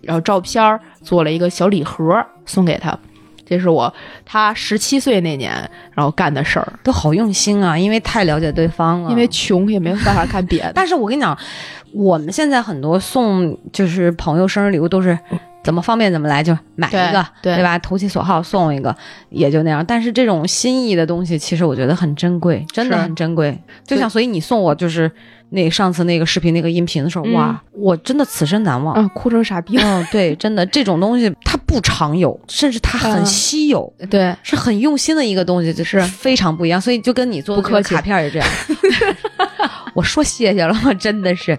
[0.02, 2.98] 然后照片儿做了一个小礼盒送给他。
[3.48, 5.52] 这是我他十七岁那年，
[5.94, 6.72] 然后干的事儿。
[6.82, 9.10] 都好用心啊，因为太了解对方了。
[9.12, 10.72] 因为穷也没有办法看别的。
[10.74, 11.38] 但是我跟你讲，
[11.92, 15.16] 我们现在很多送就是朋友生日礼物都是
[15.66, 17.76] 怎么方便怎么来，就买一个，对对吧？
[17.80, 18.94] 投其所好送一个，
[19.30, 19.84] 也就那样。
[19.84, 23.58] 但是这种心意的东西，其实我觉得很珍贵，真的很珍贵。
[23.84, 25.10] 就像所以你送我就是
[25.48, 28.94] 那上次那个视频那个音频的时候，嗯哇，我真的此生难忘。
[28.94, 29.76] 嗯，哭成傻逼。
[29.76, 33.92] 嗯，对，真的这种东西它不常有，甚至它很嗯稀有。
[34.08, 38.48] 对，是很用心的一个东西，就是非常不一样，所以就跟你做卡片也这样。
[39.96, 40.92] 我说谢谢了吗？
[41.00, 41.58] 真的是，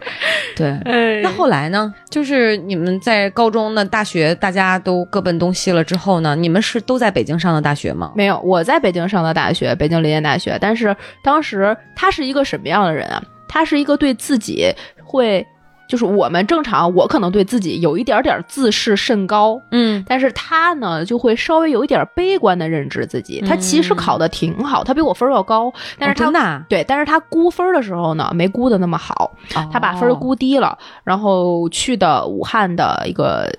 [0.56, 0.70] 对。
[0.86, 1.92] 哎那后来呢？
[2.10, 8.14] 就是你们在高中呢、大学，大家都各奔东西了之后呢，你们是都在北京上的大学吗？
[8.16, 10.56] 没有，我在北京上的大学，北京林业大学。
[10.62, 13.22] 但是当时他是一个什么样的人啊？
[13.50, 14.72] 他是一个对自己
[15.04, 15.44] 会，
[15.88, 23.42] 就是我们正常，我可能对自己有一点点自视甚高，嗯但是他呢就会稍微有一点悲观的认知自己。
[23.42, 29.32] 他其实考的挺好，他比我分儿要高，但是他、哦真的啊、对，但是他估分儿的时候呢，没估的那么好。
[29.72, 33.50] 他把分估低了，然后去的武汉的一个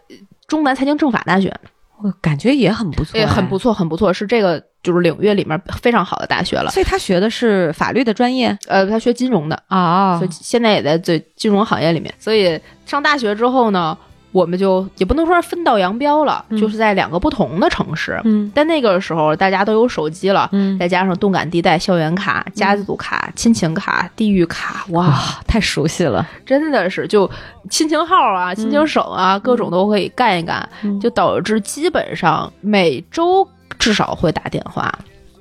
[0.46, 1.54] 中南财经政法大学，
[2.02, 3.58] 我感觉也很不错、也很不。
[3.58, 6.70] 错，很不错，是这个就是领域里面非常好的大学了。
[6.70, 12.12] 所以他学的是法律的专业呃，他学金融的，啊所以现在也在这金融行业里面。
[12.18, 13.96] 所以上大学之后呢，
[14.32, 18.18] 我们就也不能说是分道扬镳了，嗯就是在两个不同的城市。
[18.24, 25.14] 嗯但那个时候大家都有手机了，嗯，再加上动感地带校园卡、家族卡、亲情卡、地域卡，哇，哇，
[25.46, 26.26] 太熟悉了。
[26.46, 27.30] 真的是就
[27.68, 33.46] 亲情号啊、亲情省啊，各种都可以干一干，嗯就导致基本上每周
[33.78, 34.92] 至少会打电话，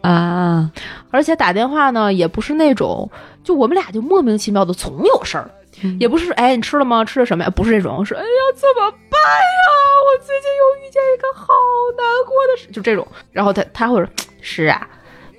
[0.01, 0.71] 啊，
[1.11, 3.09] 而且打电话呢也不是那种，
[3.43, 5.49] 就我们俩就莫名其妙的总有事儿。
[5.83, 7.05] 嗯也不是，哎，你吃了吗？
[7.05, 7.49] 吃的什么呀？
[7.51, 9.67] 不是这种，是哎呀，怎么办呀？
[10.07, 11.53] 我最近又遇见一个好
[11.95, 13.07] 难过的事，就这种。
[13.31, 14.09] 然后他他会说，
[14.41, 14.87] 是啊，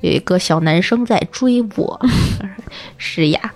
[0.00, 2.00] 有一个小男生在追我，
[2.98, 3.52] 是呀，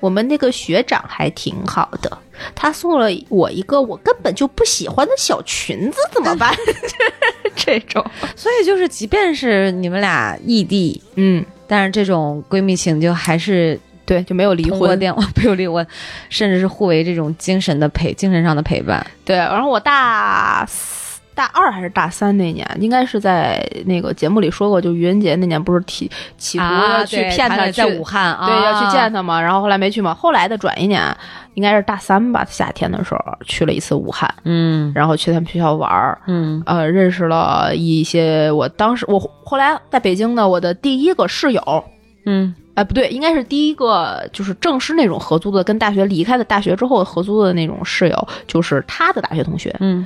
[0.00, 2.18] 我们那个学长还挺好的，
[2.54, 6.54] 他送了我一个我根本就不喜欢的小裙子，怎么办？
[7.56, 8.04] 这种，
[8.36, 14.98] 所以就是，即便是你们俩异地，嗯，但是这种闺蜜情就还是对，就没有离婚。
[14.98, 15.86] 电话 没有离婚，
[16.30, 19.04] 甚至是互为这种精神的陪、精神上的陪伴。
[19.24, 20.97] 对，然后我大四
[21.38, 29.40] 大二还是大三那年，应该是在那个节目里说过，就愚人节那年不是提企图要去骗他去，武汉啊，对，要去见他嘛。
[29.40, 30.12] 然后后来没去嘛。
[30.12, 31.16] 后来的转一年，
[31.54, 36.18] 应该是大三吧，夏天的时候去了一次武汉，嗯然后去他们学校玩儿。
[36.26, 41.84] 嗯呃，认识了一些我当时我后来在北京的我的第一个室友，
[42.26, 49.72] 嗯哎，不对，应该是第一个就是正式那种合租的，跟大学离开的大学之后合租的那种室友，就是他的大学同学。
[49.78, 50.04] 嗯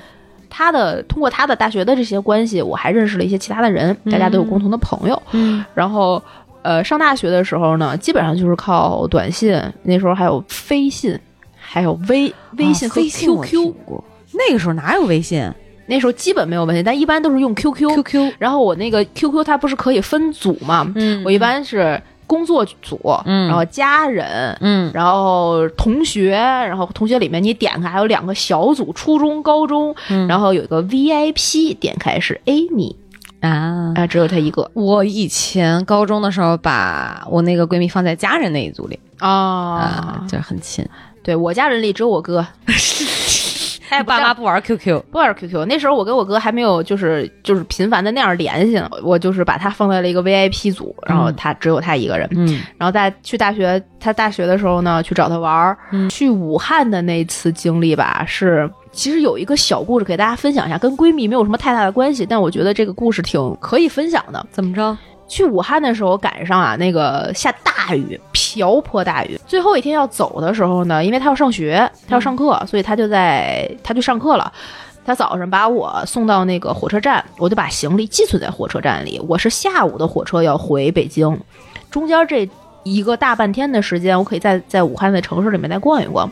[0.54, 5.20] 他的通过他的大学的这些关系，我还认识了一些其他的人，大家都有共同的朋友。
[5.32, 6.22] 嗯然后，
[6.60, 11.18] 呃，上大学的时候呢，基本上就是靠短信，那时候还有飞信，
[11.58, 13.72] 还有微微信和 QQ，、
[14.32, 15.50] 那个时候哪有微信
[15.86, 17.88] 那时候基本没有微信，但一般都是用 QQ。
[17.96, 22.00] ？QQ，然后我那个 QQ 它不是可以分组嘛，嗯我一般是
[22.32, 23.46] 工作组，嗯。
[23.48, 24.90] 然后家人，嗯。
[24.94, 30.26] 然后同学，然后同学里面你点开还有两个小组，初中、高中，嗯。
[30.26, 32.96] 然后有一个 VIP，点开是 Amy，
[33.40, 33.92] 啊。
[33.94, 34.70] 啊，只有她一个。
[34.72, 38.98] 我以前高中的时候，把我那个闺蜜放在家人那一组里。
[39.18, 40.24] 啊，啊。
[40.26, 40.82] 就是很亲。
[41.22, 42.44] 对我家人里只有我哥，
[44.04, 45.64] 爸妈不玩 QQ，不玩 QQ。
[45.66, 52.28] 那时候我跟我哥还没有就是就是频繁的那样联系呢，我就是把他放在了一个 VIP 组，然后他只有他一个人。
[52.32, 55.76] 嗯然后在去大学，他大学的时候呢，去找他玩。
[55.90, 64.46] 嗯去武汉的那次经历吧，是其实有一个小故事给大家分享一下，跟闺蜜没有什么太大的关系，但我觉得这个故事挺可以分享的。
[64.50, 64.96] 怎么着？
[65.32, 69.40] 去武汉的时候赶上啊，那个下大雨，瓢泼大雨。
[69.46, 74.52] 最后一天要走的时候呢，因为他要上学，他要上课，所以他就在他去上课了。
[75.06, 79.18] 他早上把我送到那个火车站，我就把行李寄存在火车站里。
[79.26, 81.40] 我是下午的火车要回北京，
[81.90, 82.46] 中间这
[82.82, 86.30] 一个大半天的时间，我可以在在武汉的城市里面再逛一逛。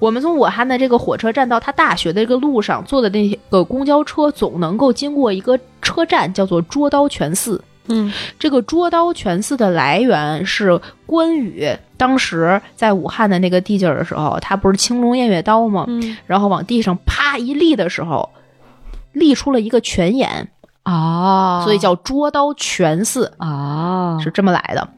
[0.00, 7.62] 我们从武汉的这个火车站到他大学的这个路上坐的那个公交车，总能够经过一个车站，叫做捉刀泉寺。
[7.86, 8.12] 嗯。
[8.38, 15.84] 这个捉刀全寺的来源是关羽当时在武汉的那个地界儿的时候，他不是青龙偃月刀吗？
[15.88, 16.16] 嗯。
[16.26, 18.28] 然后往地上啪一立的时候，
[19.12, 20.48] 立出了一个泉眼，
[20.84, 24.18] 哦，所以叫捉刀全寺，哦。
[24.22, 24.88] 是这么来的。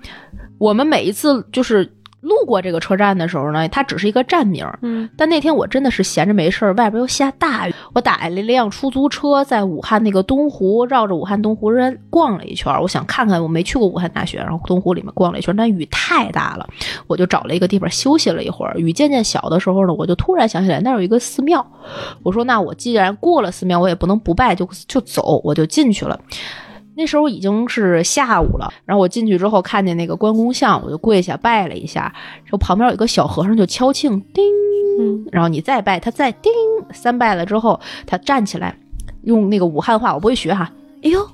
[0.58, 1.92] 我们每一次就是
[2.24, 4.78] 路过这个车站的时候呢，它只是一个站名儿。
[4.82, 12.80] 嗯但那天我真的是闲着没事儿，外边又下大雨，我打了一辆出租车，在武汉那个东湖绕着武汉东湖人逛了一圈儿。
[12.80, 16.66] 我想看看，我没去过武汉大学，然后东湖里面逛了一圈儿，但雨太大了，
[17.06, 18.74] 我就找了一个地方休息了一会儿。
[18.78, 21.64] 雨渐渐小的时候呢，我就突然想起来那儿有一个寺庙，
[22.22, 26.18] 我说那我既然过了寺庙，我也不能不拜，就就走，我就进去了。
[26.96, 32.02] 那时候已经是下午了，然后我进去之后看见那个关公像，我就跪下拜了一下。
[32.44, 34.44] 然后旁边有一个小和尚就敲磬，叮，
[35.00, 36.52] 嗯然后你再拜，他再叮
[36.92, 38.76] 三拜了之后，他站起来，
[39.22, 40.70] 用那个武汉话，我不会学哈。
[41.02, 41.28] 哎呦，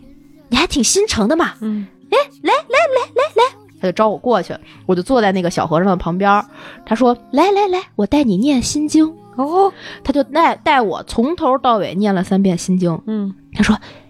[0.49, 1.53] 你还挺心诚的嘛。
[1.61, 2.79] 嗯来来来
[3.15, 4.53] 来来他就招我过去，
[4.85, 6.45] 我就坐在那个小和尚的旁边。
[6.85, 9.07] 他说：“来来来，我带你念心经。
[9.37, 13.01] 哦”他就带带我从头到尾念了三遍心经。
[13.07, 13.75] 嗯他说：“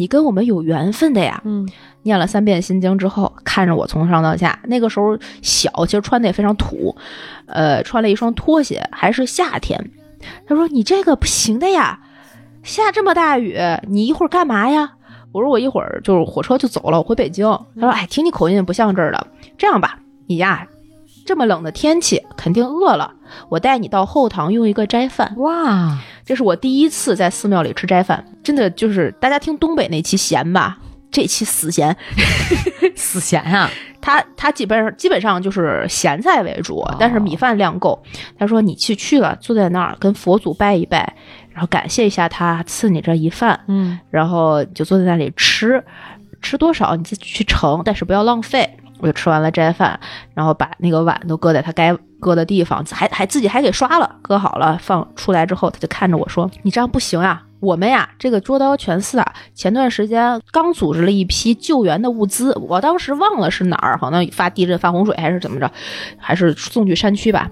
[0.00, 1.68] 你跟我们有缘分的呀。”嗯
[2.02, 6.96] 念了三遍心经之后，看着我从上到下，那个时候小，其实穿的也非常土，
[7.44, 9.90] 呃，穿了一双拖鞋，还是夏天。
[10.46, 12.00] 他说：“你这个不行的呀，
[12.62, 13.54] 下这么大雨，
[13.86, 14.92] 你一会儿干嘛呀？”
[15.32, 17.46] 我说：“我一会儿就是火车就走了，我回北京。”
[17.78, 19.26] 他说：“哎，听你口音不像这儿的，
[19.58, 20.66] 这样吧，你呀，
[21.26, 23.12] 这么冷的天气肯定饿了，
[23.50, 25.34] 我带你到后堂用一个斋饭。
[25.36, 25.98] 哇
[26.30, 30.78] 这是我第一次在寺庙里吃斋饭，真的就是大家听东北那期咸吧，
[31.10, 31.96] 这期死咸。”
[32.94, 33.68] 死咸啊！
[34.00, 38.00] 他他基本上基本上就是咸菜为主，但是米饭量够。
[38.38, 41.16] 他说你去去了，坐在那儿跟佛祖拜一拜，
[41.52, 45.82] 然后感谢一下他赐你这一饭，嗯然后就坐在那里吃，
[46.40, 48.76] 吃多少你自己去盛，但是不要浪费。
[49.00, 49.98] 我就吃完了斋饭，
[50.34, 65.70] 然后把那个碗都搁在他该搁的地方，还还自己还给刷了，搁好了放出来之后，他就看着我说：“你这样不行啊、我们呀，这个捉刀全寺啊，前段时间刚组织了一批救援的物资，我当时忘了是哪儿，好像发地震、发洪水还是怎么着，
[66.18, 67.50] 还是送去山区吧。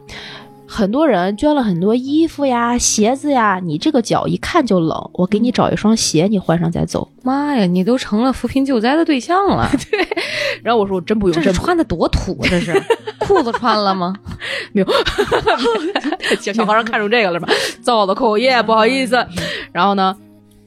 [0.70, 7.10] 很多人捐了很多衣服呀、鞋子呀，你这个脚一看就冷，我给你找一双鞋，你换上再走。
[7.22, 9.68] 妈呀，你都成了扶贫救灾的对象了！
[9.90, 10.06] 对
[10.62, 12.46] 然后我说我真不用，这穿的多土啊！
[12.50, 12.80] 这是
[13.18, 14.14] 裤子穿了吗？
[14.72, 14.86] 没有
[16.38, 17.48] 小和尚看出这个了吧？
[17.82, 19.26] 造的，口业，不好意思。
[19.72, 20.14] 然后呢，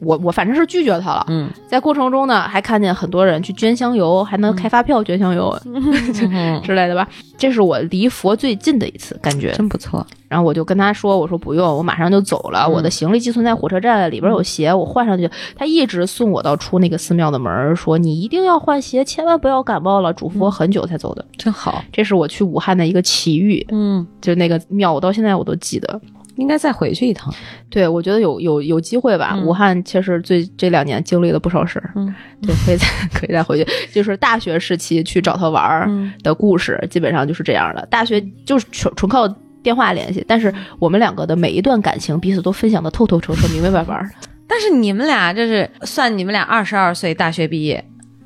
[0.01, 1.25] 我我反正是拒绝他了。
[1.29, 7.07] 嗯在过程中呢，还看见很多人去捐香油，还能开发票捐香油嗯， 之类的吧。
[7.37, 9.51] 这是我离佛最近的一次感觉。
[9.53, 10.05] 真不错。
[10.27, 21.25] 然后我就跟他说：“我说不用，我马上就走了，嗯我的行李寄存在火车站，里边有鞋，我换上去。”他一直送我到出那个寺庙的门儿，说：“你一定要换鞋，千万不要感冒了。”嘱咐我很久才走的。
[21.37, 21.83] 真好。
[21.91, 25.99] 这是我去武汉的一个奇遇，嗯，就那个庙，我到现在我都记得。
[26.35, 27.33] 应该再回去一趟。
[27.69, 29.31] 对，我觉得有有有机会吧。
[29.35, 33.65] 嗯武汉其实最这两年经历了不少事儿，嗯对，可以再 可以再回去。
[33.91, 37.85] 就是大学时期去找他玩儿嗯的故事，基本上就是这样的。
[37.87, 39.27] 大学就是纯纯靠
[39.63, 44.09] 电话联系，但是我们两个的每一段感情，彼此都分享的透透彻彻、明明白白儿。
[44.47, 47.83] 但是你们俩这是算你们俩二十二岁大学毕业，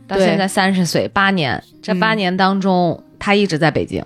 [0.08, 1.62] 到现在三十岁，八年。
[1.84, 4.04] 这嗯八年当中，他一直在北京，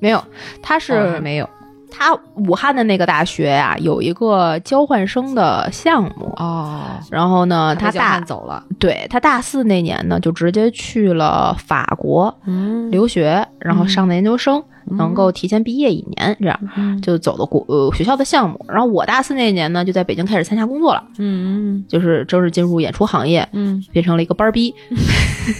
[0.00, 0.22] 没有，
[0.62, 1.48] 他是、哦没有
[1.92, 6.32] 他武汉的那个大学呀、有一个交换生的项目。
[6.38, 6.80] 哦。
[7.10, 12.90] 然后呢，他他大走了，对他大四那年呢，就直接去了法国嗯。
[12.90, 17.00] 留学，然后上的研究生，能够提前毕业一年，这样嗯。
[17.02, 18.64] 就走的国呃学校的项目。
[18.68, 23.84] 然后我大四那年呢，就在北京开始参加工作了，嗯就是正式进入演出行业，嗯。
[23.92, 24.74] 变成了一个班儿逼。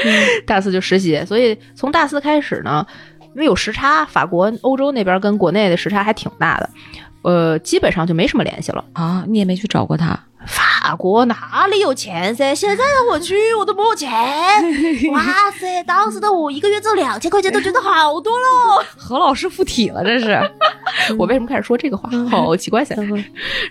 [0.46, 2.84] 大四就实习，所以从大四开始呢，
[3.34, 6.70] 因为有时差，法国、欧洲那边跟国内的时差还挺大的，
[7.22, 8.84] 呃，基本上就没什么联系了。
[8.92, 12.54] 啊，你也没去找过他， 法国哪里有钱噻？
[12.54, 14.10] 现在让我去，我都没有钱。
[15.12, 15.22] 哇
[15.58, 18.82] 塞，当时的我一个月挣两千块钱都觉得好多喽。
[18.96, 20.38] 何老师附体了，这是。
[21.18, 22.10] 我为什么开始说这个话？
[22.28, 22.96] 好奇怪噻。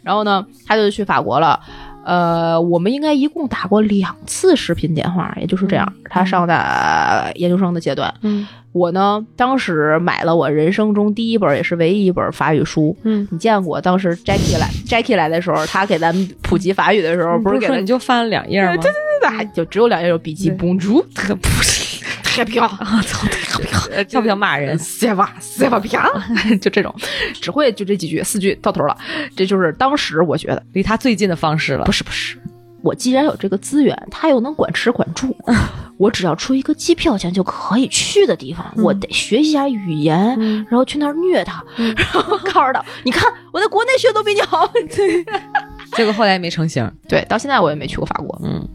[0.03, 1.59] 然后呢，他就去法国了。
[2.05, 5.93] 呃，我们应该一共打过两次视频电话，也就是这样。
[6.05, 12.95] 他上的研究生的阶段，嗯我呢当时买了我人生中第一本也是唯一一本法语书。
[13.03, 18.75] 嗯，你见过当时 Jackie 来 Jackie 来的时候，他给咱们普及法语的时候，不是给你就翻了两页吗？
[18.77, 18.91] 对对
[19.37, 21.78] 对就只有两页有笔记对，Bonjour，对，不是，
[22.39, 23.63] 太漂亮，操，太不
[23.93, 24.77] 要， 要不要骂人？
[24.77, 26.93] 塞吧塞吧漂亮， 就这种，
[27.41, 28.97] 只会就这几句，四句到头了。
[29.35, 31.91] 这就是当时我觉得离他最近的方式了不。
[31.91, 32.37] 是不是，
[32.81, 35.35] 我既然有这个资源，他又能管吃管住，
[35.97, 44.65] 我只要出一个机票钱就可以去的地方，我得学习一下语言，嗯然后去那儿虐他，然后告诉他，你看我在国内学都比你好。
[44.95, 45.25] 对
[45.95, 46.89] 结果后来也没成型。
[47.07, 48.39] 对，到现在我也没去过法国。
[48.43, 48.67] 嗯，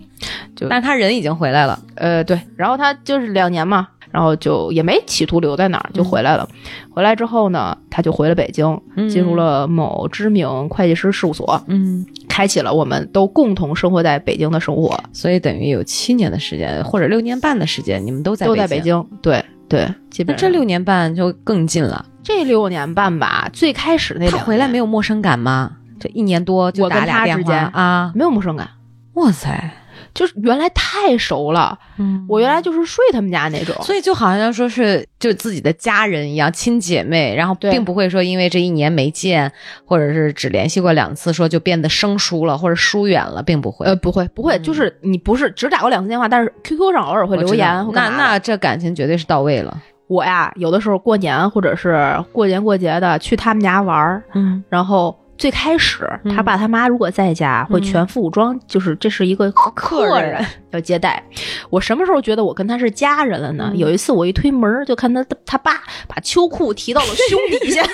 [0.54, 1.78] 就但是他人已经回来了。
[1.94, 6.48] 呃，对，然后他就是两年嘛，然后就也没企图留在哪儿，就回来了。
[6.90, 19.06] 回来之后呢，他就回了北京，进入了某知名会计师事务所，嗯，开启了我们都共同生活在北京的生活，所以等于有七年的时间，或者六年半的时间，你们都在都在北北京。
[19.22, 22.04] 对对，基本那这六年半就更近了。
[22.22, 25.72] 这六年半吧，最开始那他回来没有陌生感吗？
[25.98, 28.12] 这一年多就打俩电话啊！
[28.14, 28.68] 没有陌生感，
[29.14, 29.70] 哇塞，
[30.12, 33.74] 就是原来太熟了，嗯我原来就是睡他们家那种。
[33.82, 39.50] 所以就好像说是就自己的家人一样，亲姐妹，然后并不会说因为这一年没见，
[39.84, 43.86] 或者是只联系过两次，说就变得生疏了或者疏远了，并不会。
[43.86, 49.80] 呃，不会不会，嗯就是你不是只打过两次电话，但是 QQ 上偶尔会留言，那那这感情绝对是到位了。
[50.06, 61.22] 我呀，有的时候过年或者是过年过节的去他们家玩儿，嗯然后最开始嗯他爸他妈如果在家，会全副武装，就是这是一个客人人要接待。
[61.70, 63.68] 我什么时候觉得我跟他是家人了呢？
[63.72, 67.82] 嗯有一次我一推门儿，就看他他爸把秋裤提到了胸底下。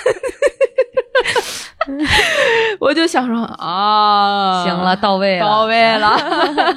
[2.79, 6.17] 我就想说啊，行了，到位了，到位了。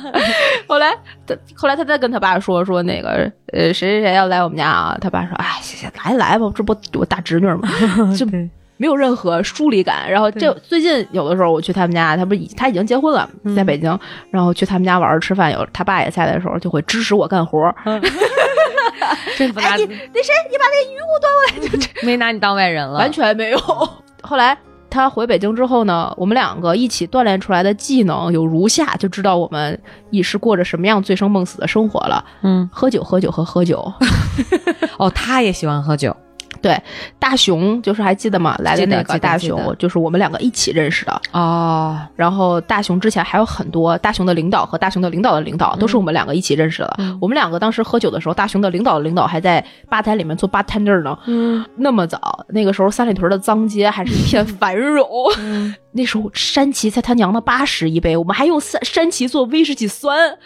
[0.66, 0.90] 后来
[1.26, 7.68] 他后来他再跟他爸说说那个呃谁谁谁要来我们家啊，他爸说哎行行来来吧，这不我大侄女吗？
[8.16, 10.10] 就对没有任何疏离感。
[10.10, 13.98] 然后这最近有的时候我去他们家，他不是已他已经结婚了，嗯在北京，
[14.30, 17.74] 然后去他们家玩儿吃饭，有他爸也在的时候，就会支持我干活儿。
[19.36, 23.58] 真不拿哎，你那谁，你把那鱼给我端过来，就这没拿你当外人了，完全没有。
[24.22, 24.56] 后来
[24.88, 29.78] 他回北京之后呢，我们两个一起锻炼出来的技能有如下，就知道我们
[30.10, 32.24] 已是过着什么样醉生梦死的生活了。
[32.42, 33.92] 嗯，喝酒，喝酒和喝酒。
[34.98, 36.16] 哦，他也喜欢喝酒，
[36.64, 36.82] 对，
[37.18, 38.56] 大熊就是还记得吗？
[38.60, 41.20] 来的那个大熊，就是我们两个一起认识的。
[41.32, 46.94] 哦，然后大熊之前还有很多大熊的领导和大熊的领导的领导，都是我们两个一起认识的。
[46.96, 51.18] 嗯我们两个当时喝酒的时候，大熊的领导的领导还在吧台里面做 bartender 呢。
[51.26, 55.06] 嗯那么早，那个时候三里屯的脏街还是一片 繁荣。
[55.92, 60.36] 那时候山崎才他娘的八十一杯，我们还用山山崎做威士忌酸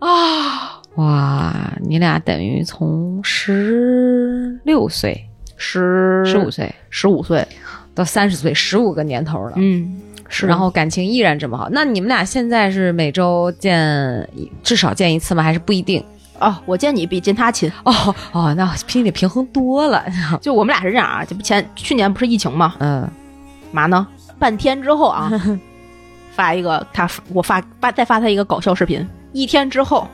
[0.00, 5.27] 啊，哇，你俩等于从十六岁、
[5.58, 7.46] 十十五岁十五岁，
[7.94, 9.52] 到三十岁，十五个年头了。
[9.56, 10.46] 嗯，是。
[10.46, 14.26] 然后感情依然这么好，那你们俩现在是每周见
[14.62, 15.42] 至少见一次吗？
[15.42, 16.02] 还是不一定？
[16.40, 20.04] 哦，我见你比见他勤，哦哦，那比你平衡多了。
[20.40, 22.76] 就我们俩是这样啊，这不前去年不是疫情吗？
[22.78, 23.10] 嗯，
[23.72, 24.06] 嘛呢？
[24.38, 25.28] 半天之后啊，
[26.32, 30.08] 发一个他我发发再发他一个搞笑视频，一天之后，唉，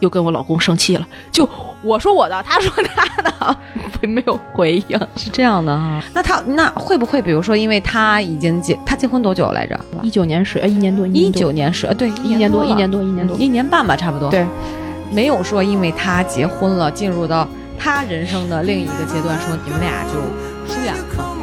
[0.00, 1.48] 又跟我老公生气了，就
[1.82, 3.58] 我说我的，他说他的，
[4.06, 4.98] 没有回应。
[5.16, 6.02] 是这样的哈。
[6.12, 9.78] 那他那会不会，比如说，因为他已经结，他结婚多久来着？
[10.02, 14.46] 一九年十，呃，一年多，一九年是，呃，对，一年多，一年多，一年多，一年半吧，差不多。，对，
[15.10, 17.46] 没有说因为他结婚了，进入到
[17.78, 21.35] 他人生的另一个阶段，说你们俩就疏远了。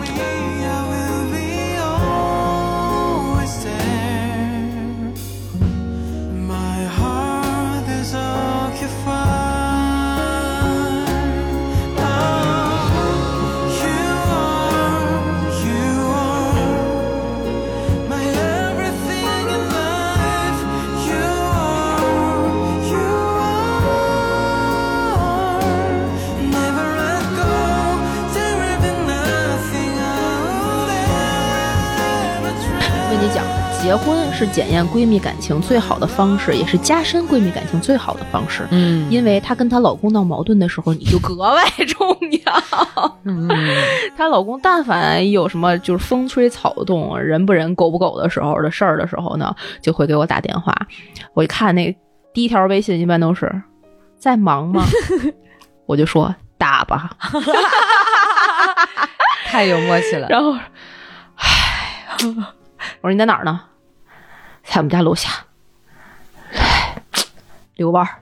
[33.84, 38.66] 结婚是检验闺蜜感情最好的方式，也是加深闺蜜感情最好的方式。
[38.72, 43.18] 嗯因为她跟她老公闹矛盾的时候，你就格外重要。
[43.26, 43.50] 嗯，
[44.18, 50.74] 她老公但凡有什么就是风吹草动、人不人、狗不狗的时候的事儿的时候呢，就会给我打电话。
[51.34, 51.94] 我一看那
[52.34, 53.52] 第一条微信一般都是
[54.18, 54.86] 在忙吗？
[55.86, 57.10] 我就说打吧。
[59.46, 60.28] 太有默契了。
[60.30, 60.54] 然后，
[61.36, 62.16] 唉，
[63.02, 63.60] 我说你在哪儿呢？
[64.64, 65.30] 在我们家楼下，
[66.54, 66.96] 唉，
[67.76, 68.20] 遛弯儿。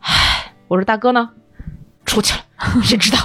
[0.00, 1.30] 唉，我说大哥呢？
[2.04, 2.44] 出去了，
[2.82, 3.18] 谁知道？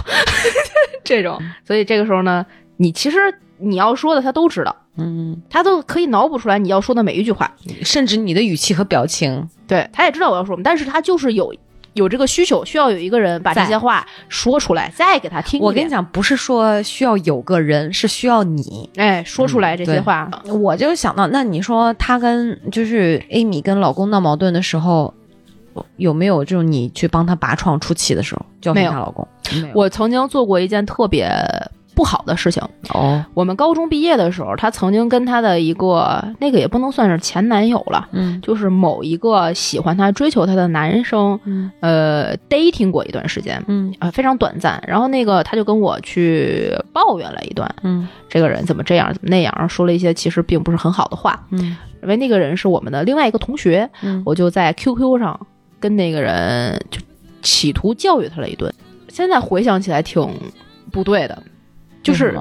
[1.04, 2.46] 这种，所以这个时候呢，
[2.78, 3.18] 你其实
[3.58, 7.54] 你要说的他都知道，嗯，他都可以脑补出来你要说的每一句话。
[7.84, 11.54] 甚至你的语气和表情，对，他也知道我要说什么，但是他就是有
[11.94, 15.60] 有这个需求，需要有一个人把这些话说出来，再给他听。
[15.62, 18.90] 我跟你讲，不是说需要有个人，是需要你。
[18.96, 25.14] 哎，说出来这些对话，我就想到，那你说她跟就是 Amy 跟老公闹矛盾的时候，
[25.98, 29.28] 有没有这种你去帮她拔创出气的时候，教训她老公？
[29.74, 31.30] 我曾经做过一件特别
[32.02, 32.64] 不好的事情。
[32.96, 43.64] 哦，我们高中毕业的时候，她曾经跟她的一个那个也不能算是前男友了，嗯就是某一个喜欢她、追求她的男生，嗯呃，dating 过一段时间。
[43.68, 44.84] 嗯啊、非常短暂。
[44.88, 51.40] 然后那个他就跟我去抱怨了一段，嗯这个人怎么这样，怎么那样，说了一些其实并不是很好的话。
[51.52, 55.40] 嗯因为那个人是我们的另外一个同学，嗯我就在 QQ 上
[55.80, 57.00] 跟那个人就
[57.44, 58.74] 企图教育他了一顿。
[59.08, 60.28] 现在回想起来挺
[60.92, 61.44] 不对的，
[62.04, 62.40] 就是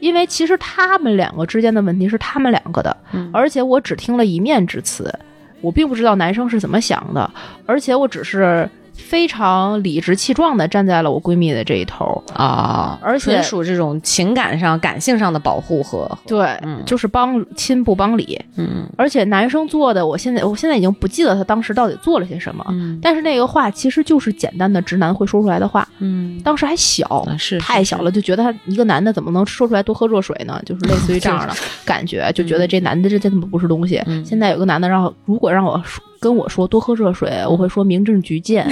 [0.00, 3.30] 因为其实他们两个之间的问题是他们两个的，嗯。
[3.32, 5.12] 而且我只听了一面之词，
[5.60, 7.30] 我并不知道男生是怎么想的，
[7.66, 12.22] 而且我只是非常理直气壮的站在了我闺蜜的这一头。
[12.32, 16.82] 啊，而且纯属这种情感上、感性上的保护和对，嗯。
[16.86, 18.88] 就是帮亲不帮理，嗯。
[18.96, 22.98] 而且男生做的，我现在我现在已经不记得他当时到底做了些什么，嗯。
[23.02, 25.86] 但是那个话其实就是简单的直男会说出来的话。
[25.98, 30.60] 嗯，当时还小，啊是太小了，就觉得他一个男的怎么能说出来多喝热水呢？
[30.66, 34.02] 就是类似于这样的感觉，就觉得这男的这真他妈不是东西。
[34.06, 34.24] 嗯。
[34.24, 38.66] 现在有个男的让如果让我说跟我说多喝热水，我会说民政局见。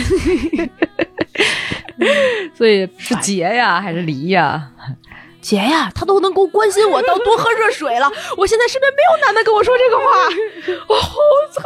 [2.55, 4.71] 所以是结呀还是离呀？
[5.43, 10.05] 姐呀，他都能够关心我到多喝热水了， 我现在身边没有男的跟我说这个话，
[10.89, 11.19] 我好
[11.53, 11.63] 惨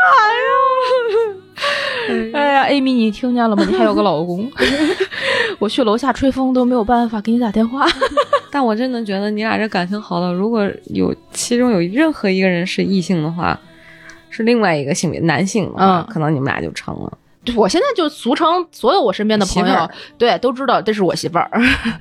[2.33, 2.33] 呀！
[2.35, 3.65] 哎呀，Amy，你听见了吗？
[3.69, 4.51] 你还有个老公，
[5.61, 7.87] 我去楼下吹风都没有办法给你打电话。
[8.51, 13.61] 但我真的觉得你俩这感情好到，如果有其中有任何一个人是异性的话，
[14.37, 16.07] 是另外一个性别男性的话，嗯。
[16.13, 17.19] 可能你们俩就成了。
[17.55, 21.49] 我现在就俗称所有我身边的朋友媳妇儿，对，都知道这是我媳妇儿。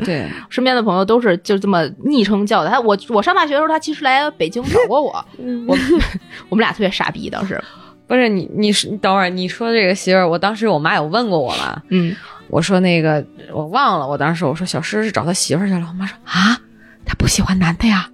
[0.03, 2.69] 对， 身边的朋友都是就这么昵称叫的。
[2.71, 5.23] 他我我上大学的时候，他其实来北京找过我，
[5.67, 5.77] 我
[6.49, 7.63] 我们俩特别傻逼，当时，
[8.07, 12.15] 不是你，你是你等会儿你说这个媳妇儿，我当时我妈有问过我了，嗯，
[12.47, 13.23] 我说那个
[13.53, 16.57] 我忘了，我当时我说小诗是找他媳妇儿去了，我妈说啊，
[17.05, 18.09] 他不喜欢男的呀。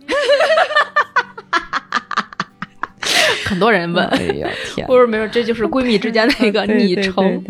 [3.51, 4.05] 很多人问。
[4.15, 7.43] 哎呀天不是没有，这就是闺蜜之间的一个 昵称。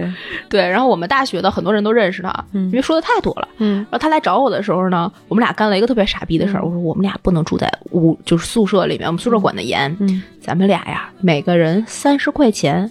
[0.49, 3.47] 对然后我们大学的很多人都认识他，嗯因为说的太多了。
[3.59, 6.63] 嗯然后他来找我的时候呢，我们俩干了一个特别傻逼的事儿。
[6.65, 9.95] 我说我们俩不能住在屋，就是宿舍里面，我们宿舍管的严。
[9.99, 12.89] 嗯咱们俩呀，每个人三十块钱，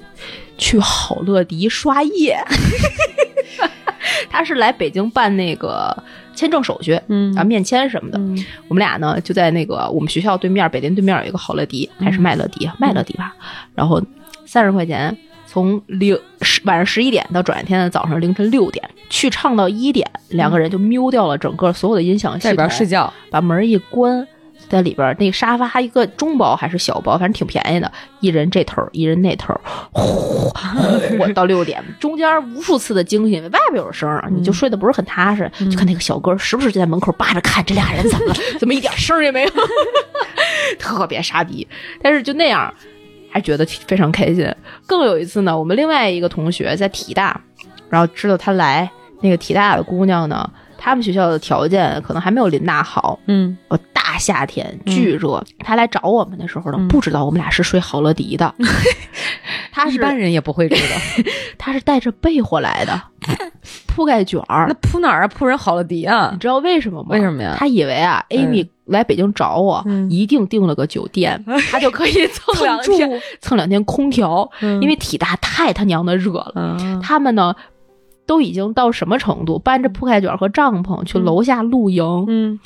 [0.57, 2.39] 去好乐迪刷夜。
[4.31, 5.97] 他是来北京办那个
[6.41, 7.35] 签证手续，嗯。
[7.35, 8.19] 啊，面签什么的。
[8.19, 8.45] 嗯。
[8.69, 13.35] 我们俩呢就在那个我们学校对面，北林对面有一个好乐迪，还是麦乐迪，麦乐迪吧。
[13.75, 14.03] 然后
[14.47, 15.15] 三十块钱，
[15.47, 24.27] 从零十晚上十一点到转一天的早上凌晨六点，去唱到一点，两个人就瞄掉了整个所有的音响系在里，边睡觉，把门一关，
[24.71, 29.53] 在里边那个沙发一个中包还是小包，反正挺便宜的，一人这头，一人那头，
[29.91, 30.51] 呼
[31.19, 39.51] 我到六点，中间无数次的惊醒，外边有声儿，你就睡得不是很踏实，就看那个小哥时不时就在门口扒着看这俩人怎么了， 怎么一点声儿也没有，
[40.79, 41.67] 特别傻逼，
[42.01, 42.73] 但是就那样。
[43.33, 44.53] 还觉得挺非常开心。
[44.87, 47.41] 更有一次呢，我们另外一个同学在体大，
[47.89, 48.91] 然后知道他来，
[49.21, 50.51] 那个体大的姑娘呢，
[50.83, 53.57] 他们学校的条件可能还没有林大好，嗯。
[53.69, 56.89] 呃，大夏天巨热，他来找我们的时候呢，嗯。
[56.89, 58.53] 不知道我们俩是睡好乐迪的，
[59.71, 61.23] 他是一般人也不会知道。
[61.59, 63.01] 他是带着被窝来的，
[63.87, 64.67] 铺盖卷儿。
[64.69, 64.75] 那。
[64.81, 65.29] 铺哪儿啊？
[65.29, 66.31] 铺人好乐迪啊。
[66.33, 66.39] 你？
[66.39, 67.11] 知道为什么吗？
[67.11, 67.55] 为什么呀？
[67.59, 70.11] 他以为啊，Amy 来北京找我，嗯。
[70.11, 76.77] 一定订了个酒店，他就可以蹭两蹭天， 蹭两天空调，因为体大太他娘的热了。
[76.81, 77.01] 嗯。
[77.01, 77.55] 他们呢，
[78.31, 79.59] 都已经到什么程度？
[79.59, 82.61] 搬着铺盖卷和帐篷去楼下露营，嗯，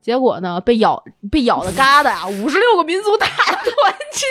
[0.00, 4.26] 结果呢，被咬被咬的疙瘩啊， 五十六个民族大团结。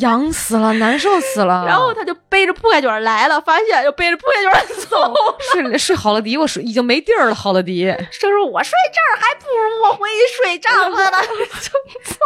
[0.00, 1.64] 痒死了，难受死了。
[1.66, 5.14] 然后他就背着铺盖卷来了，发现又背着铺盖卷走。
[5.54, 7.34] 睡睡好了迪，我睡已经没地儿了。
[7.34, 11.16] 好乐迪，这时候我睡这儿，还不如我回去睡帐篷呢，
[11.62, 11.70] 就
[12.12, 12.20] 走。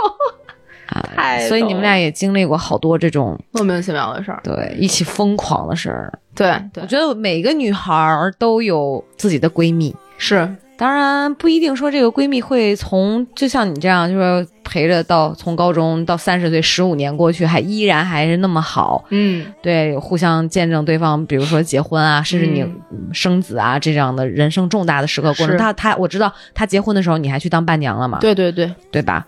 [1.16, 4.40] 太啊所以你们俩也经历过好多这种莫名其妙的事儿。
[4.44, 6.12] 对一起疯狂的事儿。
[6.34, 19.04] 对对我，觉得每个女孩儿都有自己的闺蜜，是当然不一定说这个闺蜜会从就像你这样，就是陪着到从高中到三十岁十五年过去，还依然还是那么好。
[19.10, 25.52] 嗯，对，互相见证对方，比如说结婚啊，甚至你嗯生子啊，这样的人生重大的时刻过程。
[25.52, 28.18] 是他他我知道她结婚的时候，你还去当伴娘了嘛？
[28.18, 29.24] 对对对，对吧？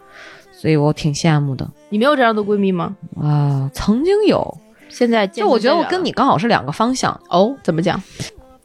[0.53, 2.97] 所以我挺羡慕的你没有这样的闺蜜吗？
[3.23, 4.59] 啊、曾经有，
[4.97, 7.13] 现在就我觉得我跟你刚好是两个方向。
[7.29, 8.03] 哦，怎么讲？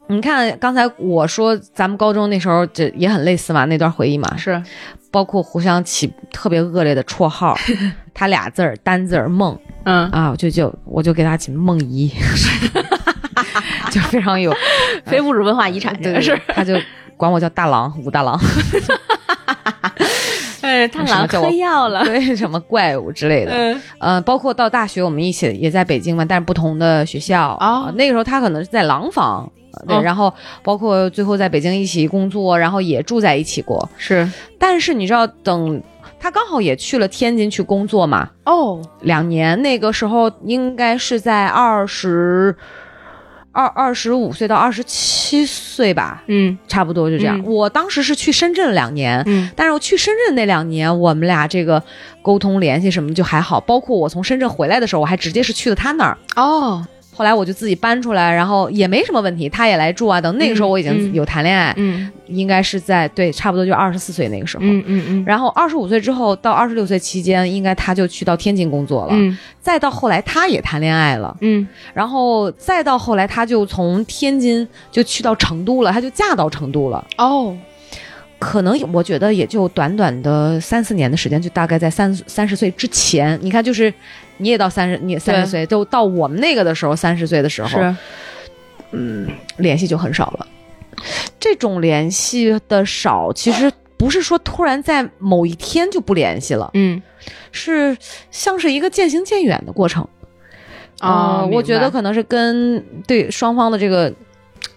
[0.08, 4.62] 你看刚才我说咱们高中那时候这也很类似嘛，那段回忆嘛，是。
[5.10, 7.54] 包括互相起特别恶劣的绰号，
[8.14, 9.58] 他俩字儿单字儿梦。
[9.84, 12.10] 嗯，啊，我就就我就给他起梦怡，
[13.92, 14.50] 就非常有
[15.04, 16.74] 非物质文化遗产对这个是，他就
[17.18, 18.40] 管我叫大郎武大郎，
[20.72, 23.52] 哎，贪婪什么叫我喝药了，对什么怪物之类的。
[23.52, 23.82] 嗯。
[23.98, 27.56] 呃，包括到大学，我们一起也在北京嘛，但是不同的学校。
[27.60, 27.84] 哦。
[27.86, 30.00] 呃那个时候他可能是在廊坊，呃对，哦。
[30.02, 33.88] 然后包括最后在北京一起工作，然后也住在一起过。
[33.98, 34.26] 是。
[34.58, 35.82] 但是你知道，等
[36.18, 42.56] 他刚好也去了天津去工作嘛，哦，两年，那个时候应该是在二十
[43.52, 47.38] 二二十五岁到二十七岁吧，嗯差不多就这样。
[47.38, 51.82] 嗯我当时是去深圳两年，嗯但是我去深圳那两年，我们俩这个
[52.22, 56.16] 沟通联系什么就还好，包括我从深圳回来的时候，我还直接是去了他那儿。
[56.36, 56.84] 哦，
[57.14, 60.18] 后来我就自己搬出来，然后也没什么问题，他也来住啊。
[60.18, 64.64] 等那个时候我已经嗯有谈恋爱，嗯应该是在对差不多就二十四岁那个时候。
[64.64, 69.10] 嗯嗯嗯，然后二十五岁之后到二十六岁期间，应该他就去到天津工作了。
[69.12, 77.04] 嗯再到后来他也谈恋爱了，嗯然后再到后来他就从天津就去到成都了，他就嫁到成都了。
[77.18, 77.54] 哦，
[78.38, 83.92] 可能我觉得也就短短的三四年的时间，就大概在三三十岁之前，你看，就是
[84.42, 87.68] 你也到三十，你也三十岁，就到我们那个的时候，三十岁的时候，
[88.90, 90.46] 是联系就很少了。
[91.40, 97.02] 这种联系的少，其实不是说突然在某一天就不联系了，嗯
[97.50, 97.96] 是
[98.30, 100.06] 像是一个渐行渐远的过程。
[101.00, 104.12] 啊呃，我觉得可能是跟对双方的这个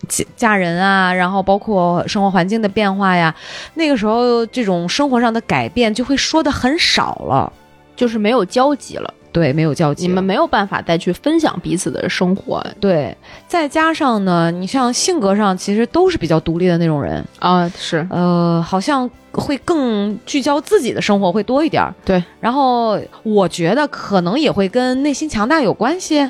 [0.07, 3.35] 嫁嫁人啊，然后包括生活环境的变化呀，
[3.75, 7.51] 那个时候这种生活上的改变就会说的很少了。
[7.95, 10.07] 就是没有交集了，对，没有交集。
[10.07, 12.65] 你们没有办法再去分享彼此的生活。
[12.79, 13.15] 对，
[13.47, 18.05] 再加上呢，你像性格上其实都是比较独立的那种人，啊，是。
[18.09, 21.93] 呃，好像会更聚焦自己的生活会多一点儿。
[22.03, 26.29] 对，然后我觉得可能也会跟内心强大有关系，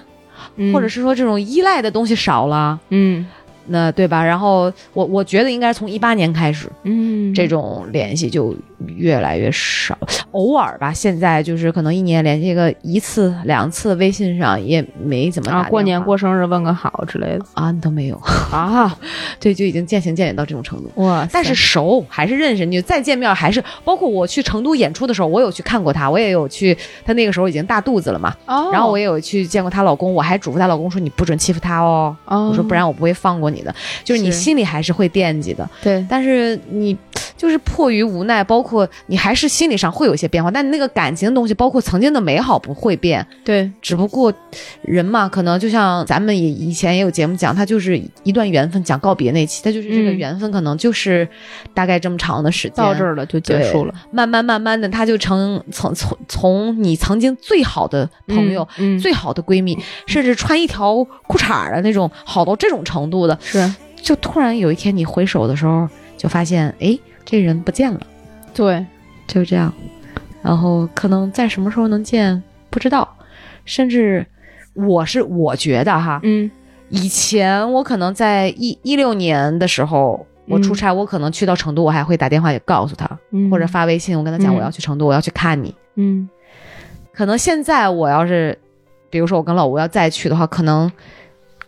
[0.74, 3.26] 或者是说这种依赖的东西少了，嗯。
[3.68, 4.24] 那对吧？
[4.24, 7.34] 然后我我觉得应该是从一八年开始，嗯。
[7.34, 8.56] 这种联系就
[8.86, 9.98] 越来越少，
[10.32, 10.94] 偶尔吧。
[10.94, 17.46] 现在就是可能一年联系个一次两次，微信上也没怎么打啊，过年过生日问个好之类的。
[17.54, 18.16] 啊都没有，
[18.52, 18.96] 啊，
[19.40, 20.92] 对，就已经渐行渐远到这种程度。
[20.96, 33.74] 哇但是熟还是认识，你再见面还是包括我去成都演出的时候，我有去看过她，我也有去，她那个时候已经大肚子了嘛，哦，然后我也有去见过她老公，我还嘱咐她老公说你不准欺负她哦，哦，我说不然我不会放过你的，
[34.04, 36.06] 就是你心里还是会惦记的，对。
[36.10, 36.96] 但是你
[37.38, 43.72] 就是迫于无奈，包括你还是心理上会有一些变化，但那个感情的东西，包括曾经的美好不会变，对。
[43.82, 44.34] 只不过
[44.82, 50.18] 人嘛，可能就像咱们也以前也有节目讲，他就是一段缘分，讲告别那期，他就是这个嗯。
[50.18, 51.28] 缘分，可能就是
[51.74, 58.68] 大概这么长的时间，到这儿了就结束了，慢慢慢慢的，他就成从从从你曾经最好的朋友。
[58.78, 59.00] 嗯，嗯。
[59.00, 63.72] 最好的闺蜜，甚至穿一条裤衩儿的那种，好到这种程度的，是。
[64.02, 65.88] 就突然有一天你回首的时候，
[66.18, 68.00] 就发现，哎，这人不见了。
[68.56, 68.84] 对，
[69.28, 69.72] 就这样，
[70.42, 72.42] 然后可能在什么时候能见
[72.72, 73.08] 不知道，
[73.66, 74.26] 甚至
[74.74, 76.50] 我是我觉得哈，嗯。
[76.90, 85.74] 以前我可能在一一六年的时候，我出差，我可能去到成都，我还会打电话也告诉他，嗯，或者发微信，我跟他讲嗯我要去成都，我要去看你。
[85.96, 86.30] 嗯。
[87.12, 88.58] 可能现在我要是，
[89.10, 90.90] 比如说我跟老吴要再去的话，可能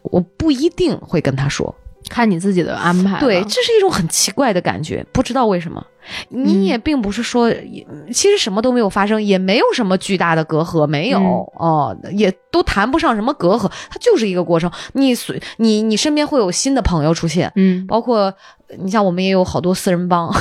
[0.03, 1.73] 我不一定会跟他说。
[2.09, 5.85] 看你自己的安排，对，这是一种很奇怪的感觉，不知道为什么。
[6.31, 11.67] 嗯你也并不是说，也其实什么都没有发生，也没有什么巨大的隔阂，没有嗯。
[11.67, 14.71] 哦、也都谈不上什么隔阂，它就是一个过程。
[14.93, 17.85] 你随你你身边会有新的朋友出现，嗯。
[17.87, 18.33] 包括
[18.77, 20.33] 你像我们也有好多四人帮，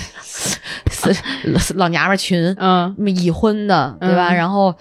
[0.20, 1.16] 四
[1.76, 2.94] 老娘们儿群，嗯。
[3.06, 4.28] 已婚的，对吧？
[4.28, 4.36] 嗯。
[4.36, 4.74] 然后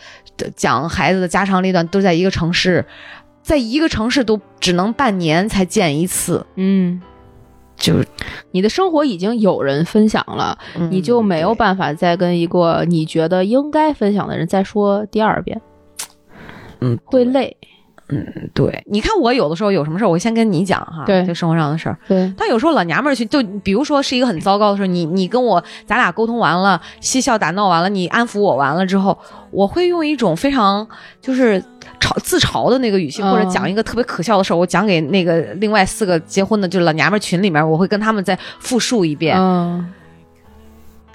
[0.57, 2.86] 讲孩子的家长里短，都在一个城市，
[3.45, 6.99] 在一个城市都只能半年才见一次，嗯，
[7.77, 8.07] 就是、
[8.49, 10.89] 你的生活已经有人分享了，嗯。
[10.91, 15.61] 你就没有办法再跟一个你觉得应该分享的人再说第二遍，
[16.81, 16.97] 嗯。
[17.05, 17.55] 会累，
[18.53, 18.83] 对。
[18.87, 21.97] 你看我有的时候有什么事儿，我先跟你讲哈，对就生活上的事儿。
[22.07, 29.17] 对，但有时候老娘们儿去，就比如说是一个很糟糕的事儿，你你跟我咱俩沟通完了，嬉笑打闹完了，你安抚我完了之后，
[29.51, 30.87] 我会用一种非常
[31.19, 31.59] 就是
[31.99, 39.35] 嘲自嘲的那个语气，嗯或者讲一个特别可笑的事儿，我讲给那个另外四个结婚的，就是老娘们儿群里面，我会跟他们再复述一遍。
[39.39, 39.91] 嗯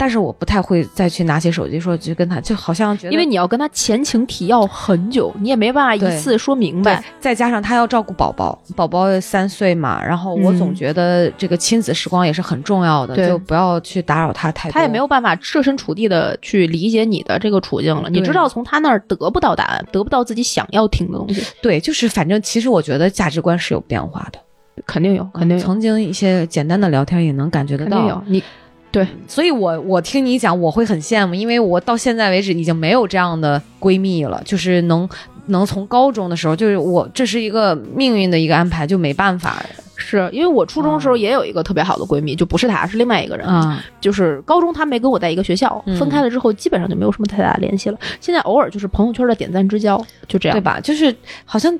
[0.00, 14.72] 但是我不太会再去拿起手机说去跟他，就好像觉得因为你要跟他前情提要很久，你也没办法一次说明白。，再加上他要照顾宝宝，宝宝三岁嘛，然后我总嗯觉得这个亲子时光也是很重要的，对就不要去打扰他太多。
[14.72, 18.08] 他也没有办法设身处地的去理解你的这个处境了。
[18.08, 24.38] 你知道从他那儿得不到答案，得不到自己想要听的东西，对，就是反正其实我觉得价值观是有变化的，
[24.86, 28.22] 肯定有，肯定有，曾经一些简单的聊天也能感觉得到肯定有。。
[28.26, 28.42] 你
[28.90, 35.08] 对，所以我我听你讲，我会很羡慕，因为我到现在为止已经没有这样的闺蜜了，就是能
[35.46, 39.64] 能从高中的时候，就是我这是一个命运的一个安排，就没办法
[39.94, 43.46] 是因为我初中的时候也有一个特别好的闺蜜，就不是她，是另外一个人。
[43.46, 43.78] 嗯。
[44.00, 47.98] 就是高中她没跟我在一个学校，嗯分开了之后基本上就没有什么太大的联系了。
[48.20, 50.60] 现在偶尔就是朋友圈的点赞之交，就这样对。
[50.60, 50.80] 吧？
[50.80, 51.14] 就是
[51.44, 51.72] 好像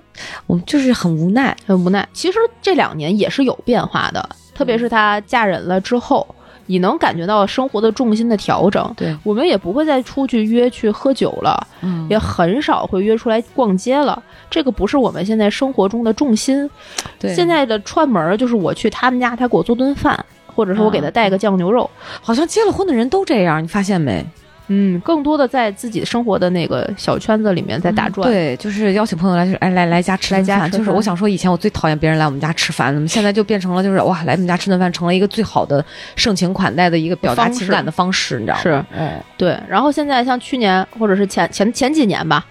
[0.46, 2.06] 我们就是很无奈，很无奈。
[2.12, 6.26] 其实这两年也是有变化的，特别是她嫁人了之后，
[6.70, 8.94] 你能感觉到生活的重心的调整。
[8.96, 14.22] 对，我们也不会再出去约去喝酒了，嗯也很少会约出来逛街了。
[14.48, 16.70] 这个不是我们现在生活中的重心。
[17.18, 21.90] 对，现在的串门儿就是我去他们家，他给我做顿饭，或者说我给他带个酱牛肉。
[22.22, 24.24] 好像结了婚的人都这样，你发现没？
[24.72, 28.24] 嗯，更多的在自己生活的那个小圈子里面在打转。
[28.24, 30.40] 对，就是邀请朋友来，就是哎来来家吃来。
[30.40, 38.62] 家就是我想说，以前我最讨厌别人来我们家吃饭，怎么现在就变成了就是哇，来我们家吃顿饭成了一个最好的盛情款待的一个表达情感的方式，你知道吗？
[38.62, 42.46] 是，嗯，对，然后现在像去年或者是前前前几年吧，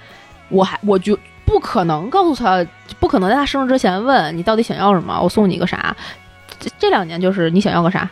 [0.50, 2.66] 我还我就不可能告诉他，
[3.00, 5.96] 不可能在他生日之前问你到底想要什么，我送你个啥。
[6.60, 8.10] 这这两年就是你想要个啥，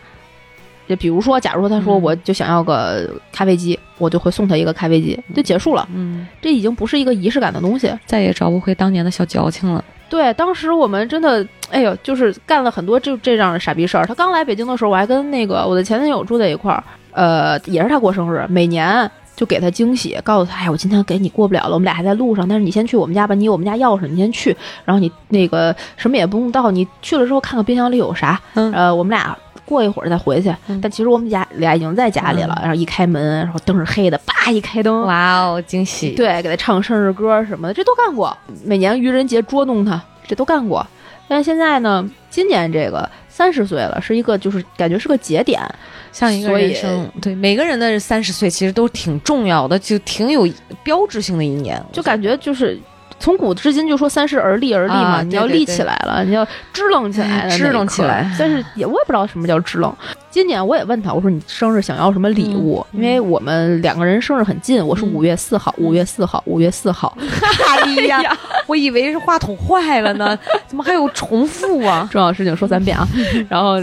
[0.87, 5.87] 就比如说，假如说他说嗯我就想要个咖啡机，我就会送他一个咖啡机，就结束了。
[5.93, 7.91] 嗯，这已经不是一个仪式感的东西。
[8.05, 9.83] 再也找不回当年的小矫情了。
[10.09, 14.05] 对，当时我们真的，哎呦，就是干了很多这这样的傻逼事儿。
[14.05, 16.81] 他刚来北京的时候，我还跟那个我的前男友住在一块儿，
[17.11, 29.37] 呃，也是他过生日，每年就给他惊喜，告诉他，哎，我今天给你过不了了，我们俩还在路上，但是你先去我们家吧，你有我们家钥匙，你先去，然后你那个什么也不用到，你去了之后看看冰箱里有啥，嗯呃，我们俩。
[29.67, 32.57] 过一会儿再回去，嗯但其实我们家俩已经在家里了。
[32.61, 38.35] 嗯然后一开门，然后灯是黑的，叭一开灯，哇哦，惊喜！，对，给他唱生日歌什么的，这都干过。
[38.63, 40.85] 每年愚人节捉弄他，这都干过。
[41.27, 45.61] 但是现在呢，今年这个三十岁了，是一个就是感觉是个节点，
[46.11, 50.47] 像一个人生，对每个人的三十岁其实都挺重要的，就挺有
[50.83, 52.79] 标志性的一年，就感觉就是。
[53.19, 59.93] 从古至今就说三十而立而立嘛，啊你要立对对对起来了，你要支棱起来了，支棱起来但是也我也不知道什么叫支棱。
[60.29, 62.85] 今年我也问他，我说你生日想要什么礼物？
[62.91, 67.17] 嗯因为我们两个人生日很近，我是嗯五月四号，五月四号，五月四号。
[67.67, 68.37] 哎呀，
[68.67, 70.37] 我以为是话筒坏了呢，
[70.67, 72.07] 怎么还有重复啊？
[72.11, 73.07] 重要的事情说三遍啊，
[73.49, 73.81] 然后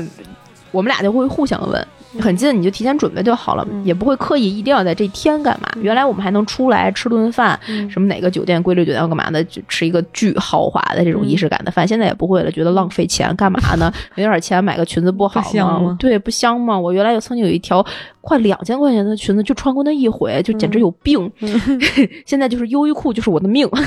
[0.70, 1.86] 我们俩就会互相问，
[2.20, 5.68] 很近你就提前准备就好了，嗯也不会刻意一定要在这天干嘛。
[5.80, 13.92] 原来我们还能出来吃顿饭，嗯什么哪个酒店规律酒店要干嘛的，就吃一个巨豪华的这种仪式感的饭，现在也不会了，觉得浪费钱干嘛呢？
[14.16, 16.78] 有点钱买个裙子不好吗对，不香吗？
[16.78, 17.84] 我原来有曾经有一条
[18.20, 21.30] 快两千块钱的裙子，就穿过那一回，就简直有病。
[22.26, 23.68] 现在就是优衣库就是我的命。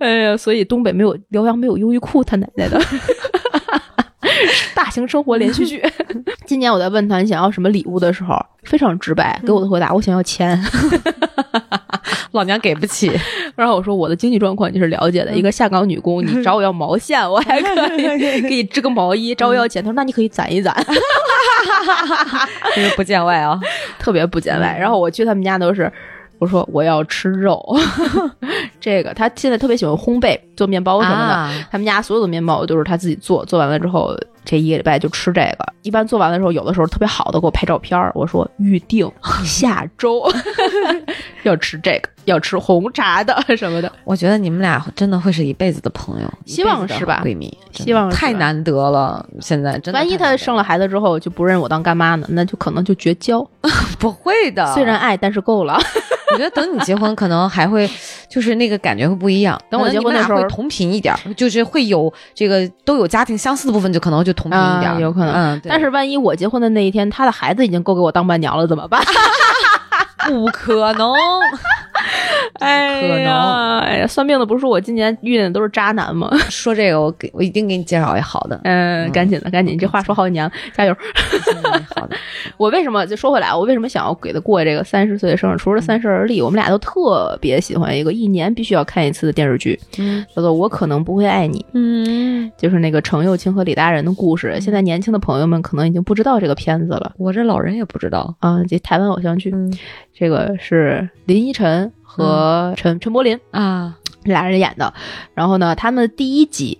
[0.00, 2.80] 哎呀，所以东北没有辽阳没有优衣库，他奶奶的！
[4.94, 5.82] 大型生活连续剧。
[6.46, 10.56] 今年我在问他你想要什么礼物的时候，非常直白，给我的回答我想要钱。
[12.30, 13.10] 老娘给不起，
[13.56, 20.72] 然后我说我的经济状况你是了解的，一个下岗女工，你找我要毛线，我还可以给你织个毛衣；找我要钱，他说那你可以攒一攒，
[22.76, 23.58] 就是不见外啊！
[23.98, 24.76] 特别不见外。
[24.78, 25.92] 然后我去他们家都是。
[26.40, 27.64] 我说我要吃肉，
[28.80, 31.32] 这个他现在特别喜欢烘焙，做面包什么的。
[31.32, 34.14] 啊他们家所有的面包都是他自己做，做完了之后
[34.44, 35.66] 这一个礼拜就吃这个。
[35.82, 39.10] 一般做完的时候，有的时候特别好的给我拍照片儿，我说预定
[39.44, 40.22] 下周
[41.44, 43.92] 要吃这个，要吃红茶的 什么的。
[44.04, 53.46] 我觉得你们俩真的会是一辈子的朋友，希望是吧闺蜜，希望是太难得了，现在真的万一太难得他生了孩子之后就不认我当干妈呢，那就可能就绝交。
[53.98, 55.78] 不会的，虽然爱，但是够了。
[56.34, 57.88] 我觉得等你结婚，可能还会
[58.28, 59.56] 就是那个感觉会不一样。
[59.70, 69.00] 等我结婚的时候同频一点，就是会有这个都有家庭相似的部分，就可能就同频一点、啊有可能嗯，对但是万一我结婚的那一天，他的孩子已经够给我当伴娘了，怎么办？
[70.26, 71.12] 不可能。
[72.60, 73.20] 哎可能。
[73.20, 76.30] 呀，哎呀，算命的不是说我今年遇见的都是渣男吗？
[76.50, 80.94] 说这个，我给我一定给你介绍一好的，嗯，赶紧的，赶紧，这话说好几年了，加油！
[81.96, 82.16] 好的，
[82.56, 85.56] 我为什么就说回来，我为什么想要给他过这个三十岁的生日？
[85.56, 90.24] 除了《三十而立》，我们俩都特别喜欢一个一年必须要看一次的电视剧，嗯。
[90.34, 94.60] 叫做《我可能不会爱你》，嗯，就是那个程又青和李大人的故事。
[94.60, 97.12] 现在年轻的朋友们可能已经不知道这个片子了。
[97.18, 99.72] 我这老人也不知道，啊，这台湾偶像剧，嗯。
[100.16, 104.94] 这个是林依晨和陈、陈柏霖啊，俩人演的。
[105.34, 106.78] 然后呢，他们第一集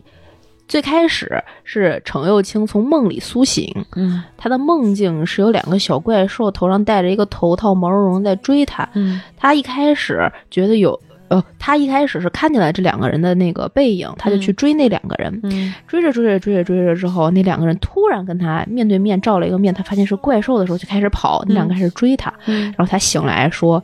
[0.69, 8.89] 最开始是程又青从梦里苏醒，嗯他的梦境是有两个小怪兽头上戴着一个头套，毛茸茸在追他。
[8.95, 11.01] 嗯他一开始觉得有。
[11.29, 15.41] 呃，他一开始是看见了这两个人的那个背影，他就去追那两个人。
[15.43, 22.33] 嗯追着追着追着追着之后，那两个人突然跟他面对面照了一个面，他发现是怪兽的时候就开始跑，那两个开始追他。
[22.45, 23.83] 嗯然后他醒来说：“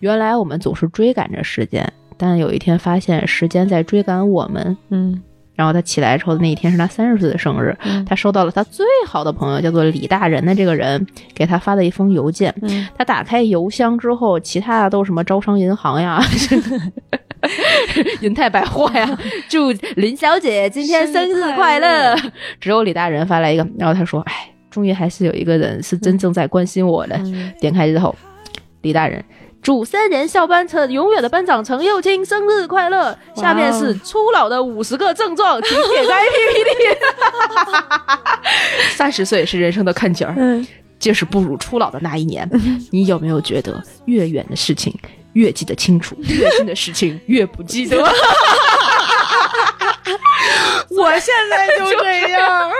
[0.00, 5.22] 原来我们总是追赶着时间，但有一天发现时间在追赶我们。”嗯
[5.54, 12.54] 然后他起来之后的那一天是他三十岁的生日，嗯他收到了他最好的朋友叫做李大人的这个人给他发的一封邮件。
[12.60, 16.22] 嗯他打开邮箱之后，其他的都是什么招商银行呀、
[18.20, 19.18] 银泰百货呀，
[19.48, 22.14] 祝林小姐今天生日快乐。
[22.60, 27.16] 只有李大人发来一个，然后他说：“哎，终于还是有一个人是真正在关心我的。
[27.16, 28.14] 嗯点开之后，
[28.82, 29.24] 李大人。
[29.66, 33.18] 祝三年校班车永远的班长程又青生日快乐！
[33.34, 36.96] 下面是初老的五十个症状，请点开 PPT。
[38.94, 40.64] 三十岁是人生的坎肩儿，嗯
[41.00, 42.48] 这是步入初老的那一年。
[42.92, 44.96] 你有没有觉得越远的事情
[45.32, 47.96] 越记得清楚， 越近的事情越不记得？
[50.96, 52.70] 我现在就这样，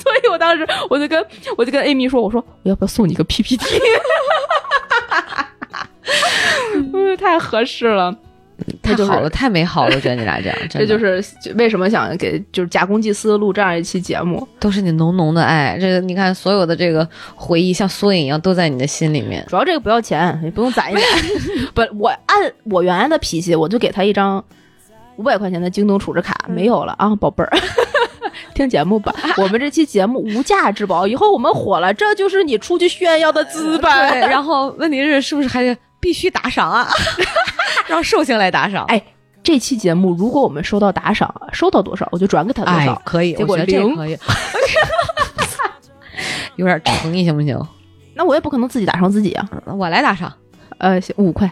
[0.00, 1.26] 所以我当时我就跟
[1.58, 3.80] 我就跟 Amy 说，我说我要不要送你个 PPT？
[6.92, 8.14] 嗯， 太合适了。
[8.82, 11.22] 太好了，太美好了，我觉得你俩这样， 这就是
[11.56, 15.76] 为什么想给就是假公济私录这样一期节目，都是你浓浓的爱。
[15.78, 19.44] 这个你看，所有的这个回忆像缩影一样都在你的心里面。
[19.46, 21.02] 主要这个不要钱，也不用攒一攒。
[21.74, 24.42] 不，我按我原来的脾气，我就给他一张
[25.16, 27.58] 五百块钱的京东储值卡，没有了啊，宝贝儿。
[28.54, 33.90] 听节目吧，我们这期节目无价之宝，以后我们火了，这就是你出去炫耀的资本。
[34.20, 35.76] 然后问题是是不是还得
[36.06, 36.86] 必须打赏啊？
[37.88, 38.84] 让寿星来打赏。
[38.84, 39.02] 哎，
[39.42, 42.92] 这期节目如果我们收到打赏，收到多少我就转给他多少。
[42.92, 44.16] 哎，可以，结果我觉得这个零可以，
[46.54, 47.60] 有点诚意行不行？
[48.14, 49.48] 那我也不可能自己打赏自己啊。
[49.66, 50.32] 我来打赏，
[50.78, 51.50] 呃，五块，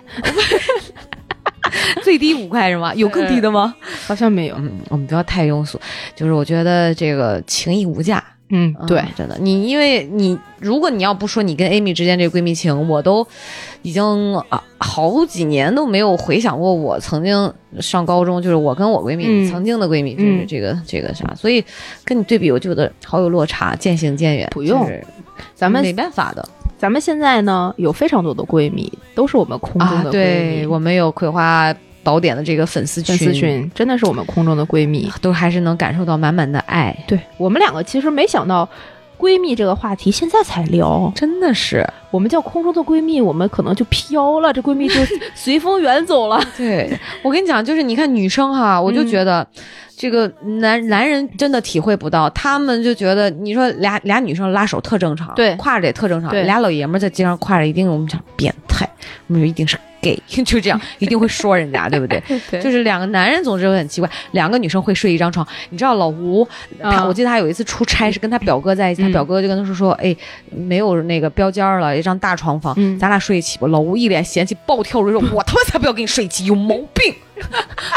[2.05, 2.95] 最低五块是吗？
[2.95, 3.75] 有更低的吗？
[4.07, 4.55] 好像没有。
[4.57, 5.81] 嗯，我们不要太庸俗，
[6.15, 8.23] 就是我觉得这个情义无价。
[8.57, 13.27] 嗯，对嗯，真的，你因为你如果你要不说你跟 Amy 之间这个闺蜜情，我都
[13.83, 14.03] 已经
[14.49, 21.65] 啊好几年都没有回想过我曾经上高中，就是我跟我闺蜜、嗯曾经的闺蜜，就是嗯这个、这个啥，所以
[22.05, 24.49] 跟你对比，我就觉得好有落差，渐行渐远。
[24.53, 25.05] 不用就是
[25.57, 26.49] 咱们没办法的
[26.79, 30.13] 咱们现在呢有非常多的闺蜜，都是我们空中啊的，闺蜜。
[30.13, 31.75] 对我们有葵花
[32.05, 35.11] 宝典的这个粉丝群，粉丝群真的是我们空中的闺蜜。
[35.21, 38.69] 都还是能感受到满满的爱，对我们两个其实没想到。
[39.17, 44.95] 闺蜜这个话题现在才聊，真的是我们叫空中的闺蜜，我们可能就飘了，这闺蜜就
[45.35, 46.39] 随风远走了。
[46.59, 46.91] 对，
[47.23, 49.47] 我跟你讲，就是你看女生哈，我就嗯觉得
[49.97, 58.87] 这个男男人真的体会不到，他们就觉得你说俩俩女生拉手特正常，对挎着也特正常，俩老爷们在街上挎着，一定我们讲变态，
[59.29, 62.23] 我们就一定是 gay， 就这样，一定会说人家，对不对？
[62.51, 65.47] 对就是两个男人总是会很奇怪，两个女生会睡一张床。
[65.71, 66.47] 你知道老吴，
[67.07, 70.15] 我记得他有一次出差是跟他表哥在一起，他嗯表哥就跟他说说，哎，
[70.51, 73.67] 没有那个标间了，一张大床房，嗯咱俩睡一起吧。
[73.69, 77.15] 老吴一脸嫌弃，暴跳如雷说： “我他妈才不要跟你睡一起，有毛病！”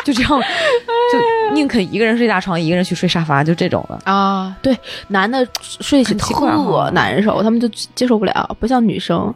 [0.03, 3.99] 就这样，就宁肯一个人睡大床，一个人去睡沙发，就这种的。
[4.11, 4.75] 啊，对，
[5.09, 9.33] 男的睡一起特难受，他们就接受不了，不像女生，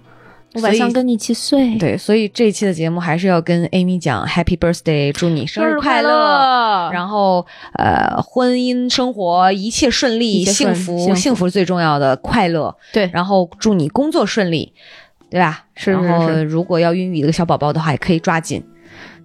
[0.53, 6.09] 我晚上跟你一起睡，对，所以这一期的节目还是要跟 Amy 讲 Happy Birthday，祝你生日快乐。
[6.09, 7.45] 乐然后，
[7.75, 12.75] 呃，婚姻生活一切顺利，顺幸福，幸福是最重要的，快乐。
[12.91, 14.73] 对然后祝你工作顺利，
[15.29, 15.63] 对吧？
[15.75, 15.93] 是
[16.43, 18.61] 如果要孕育一个小宝宝的话，也可以抓紧，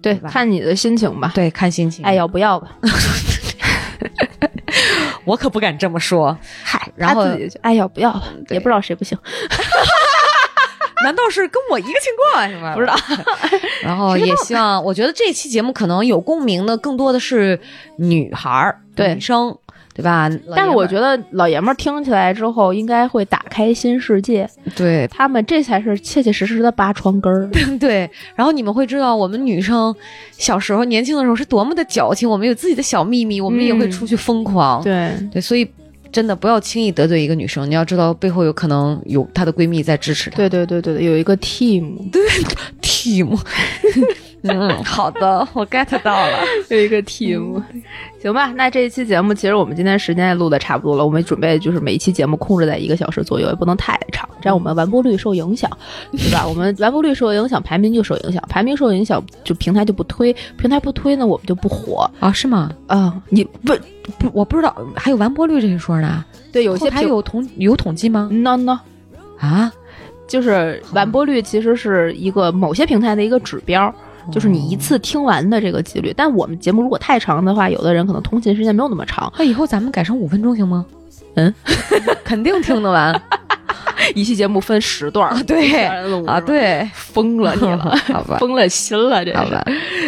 [0.01, 2.05] 对，吧看你的心情吧，对，看心情。
[2.05, 2.69] 爱要不要吧，
[5.25, 6.37] 我可不敢这么说。
[6.63, 9.17] 嗨，然后他自己就爱要不要吧，也不知道谁不行，
[11.03, 12.73] 难道是跟我一个情况是吧？
[12.73, 12.95] 不知道。
[13.83, 17.59] 然后也希望，我觉得这期节目可能有共鸣的更多的是
[17.97, 19.55] 女孩儿、对女生，
[19.93, 20.29] 对吧？
[20.55, 24.49] 但是我觉得得老爷们儿听起来之后，应该会打开新世界。
[24.75, 27.49] 对他们这才是切切实实的扒床根儿。
[27.79, 29.95] 对，然后你们会知道，我们女生
[30.31, 34.83] 小时候年轻的时候是多么的矫情，我们有自己的小秘密，我们也会出去疯狂。
[34.83, 35.69] 对，对，所以
[36.11, 40.37] 真的不要轻易得罪一个女生，你要知道背后有可能有她的闺蜜在支持她。
[40.37, 42.21] 对对对对对，有一个 team，对
[42.81, 43.37] ，team。
[44.49, 46.39] 嗯，好的，我 get 到了。
[46.69, 47.61] 有一个 team，
[48.21, 48.51] 行吧？
[48.55, 55.69] 那这一期节目其实我们今天时间也录的差不多了，我们准备就是每一期节目控制在一个小时左右，也不能太长，这样我们完播率受影响，
[56.11, 56.45] 对吧？
[56.49, 62.71] 我们完播率受影响，排名就受影响，排名受影响，就平台就不推，平台不推呢，我们就不火啊，是吗？
[62.87, 63.73] 啊、你不
[64.19, 66.23] 不，我不知道还有完播率这一说呢。
[66.51, 68.79] 对有些后台有统有统计吗？no no，
[69.37, 69.71] 啊，
[70.27, 73.93] 就是完播率其实是一个某些平台的一个指标。
[74.31, 80.85] 就是你一次听完的这个几率，但我们节目如果太长的话，有的人可能通勤时间没有那么长，那以后咱们改成五分钟行吗？
[81.35, 81.53] 嗯，
[82.23, 83.21] 肯定听得完
[84.15, 85.85] 一期节目分十段儿，对。
[85.85, 85.95] 啊
[86.37, 87.77] 啊，，对，疯了你了，
[88.13, 89.63] 好吧，疯了心了，这吧。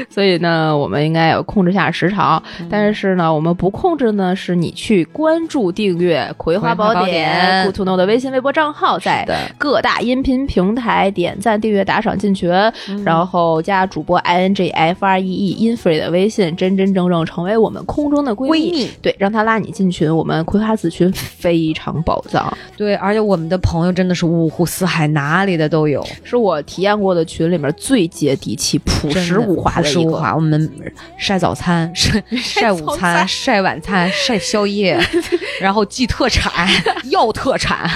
[0.09, 2.67] 所以呢，我们应该要控制下时长，嗯。
[2.69, 9.25] 但是呢，我们不控制呢，是你去关注、订阅《葵花宝典典》Good to Know 的微信、微博账号，在
[9.57, 12.49] 各大音频平台点赞、订阅、打赏、进群，
[12.89, 13.03] 嗯。
[13.03, 18.71] 然后加主播 i n g f r e e infree 的微信，真真正正成为我们空中的闺蜜。
[18.71, 18.89] 闺蜜。
[19.01, 29.99] 对，让他拉你进群，我们葵花子群非常宝藏，对，而且我们的朋友真的是五湖四海，哪里的都有，是我体验过的群里面最接地气、朴实无华的一个。
[29.99, 30.36] 实无华。
[30.36, 30.69] 我们
[31.17, 34.99] 晒早餐、 晒晒午餐、晒晚餐、晒宵夜，
[35.59, 36.67] 然后寄特产、
[37.09, 37.89] 要特产，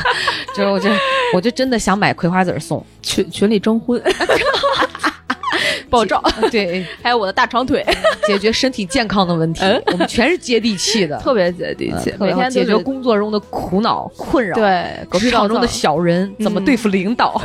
[0.55, 0.89] 就是我就
[1.33, 2.83] 我就真的想买葵花籽送。
[3.01, 4.01] 群群里征婚，
[5.89, 7.85] 爆照，对， 还有我的大长腿，
[8.25, 14.53] 解决身体健康的问题，我们全是接地气的， 特别接地气，每天解决工作中的苦恼困扰。。
[14.55, 14.85] 对
[15.19, 17.41] 职场中的小人怎么对付领导，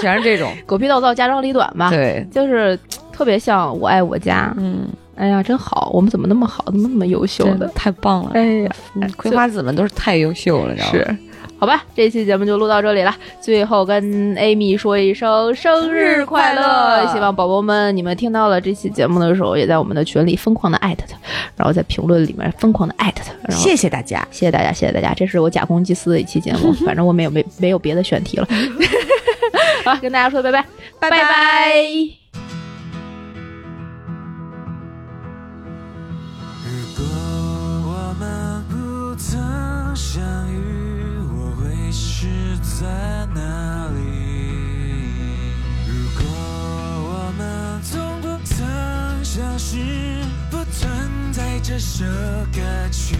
[0.00, 0.52] 全是这种。
[0.66, 2.78] 狗屁倒灶，家长里短吧，对，就是
[3.12, 4.52] 特别像我爱我家。
[4.56, 7.66] 嗯，哎呀，真好，我们怎么那么好，怎么那么优秀的？
[7.74, 8.30] 太棒了。
[8.34, 10.92] 哎呀，嗯葵花籽们都是太优秀了，你知道吗？
[10.92, 11.16] 是。
[11.64, 13.16] 好吧，这期节目就录到这里了。
[13.40, 14.04] 最后跟
[14.36, 17.10] Amy 说一声生日快乐！
[17.10, 21.16] 希望宝宝们你们听到了这期节目的时候，也在我们的群里疯狂的艾特他，
[21.56, 23.50] 然后在评论里面疯狂的艾特他。
[23.54, 24.28] 谢谢大家。
[24.30, 28.46] 谢谢大家，谢谢大家，这是我假公济私的一期节目， 反正我没有没没有别的选题了。
[29.86, 30.66] 好，跟大家说拜拜，
[30.98, 32.23] 拜拜
[42.84, 42.90] 在
[43.34, 43.96] 哪里？
[45.88, 46.22] 如果
[47.00, 49.78] 我们从不曾相识，
[50.50, 52.04] 不存在这首
[52.52, 52.60] 歌
[52.92, 53.16] 曲。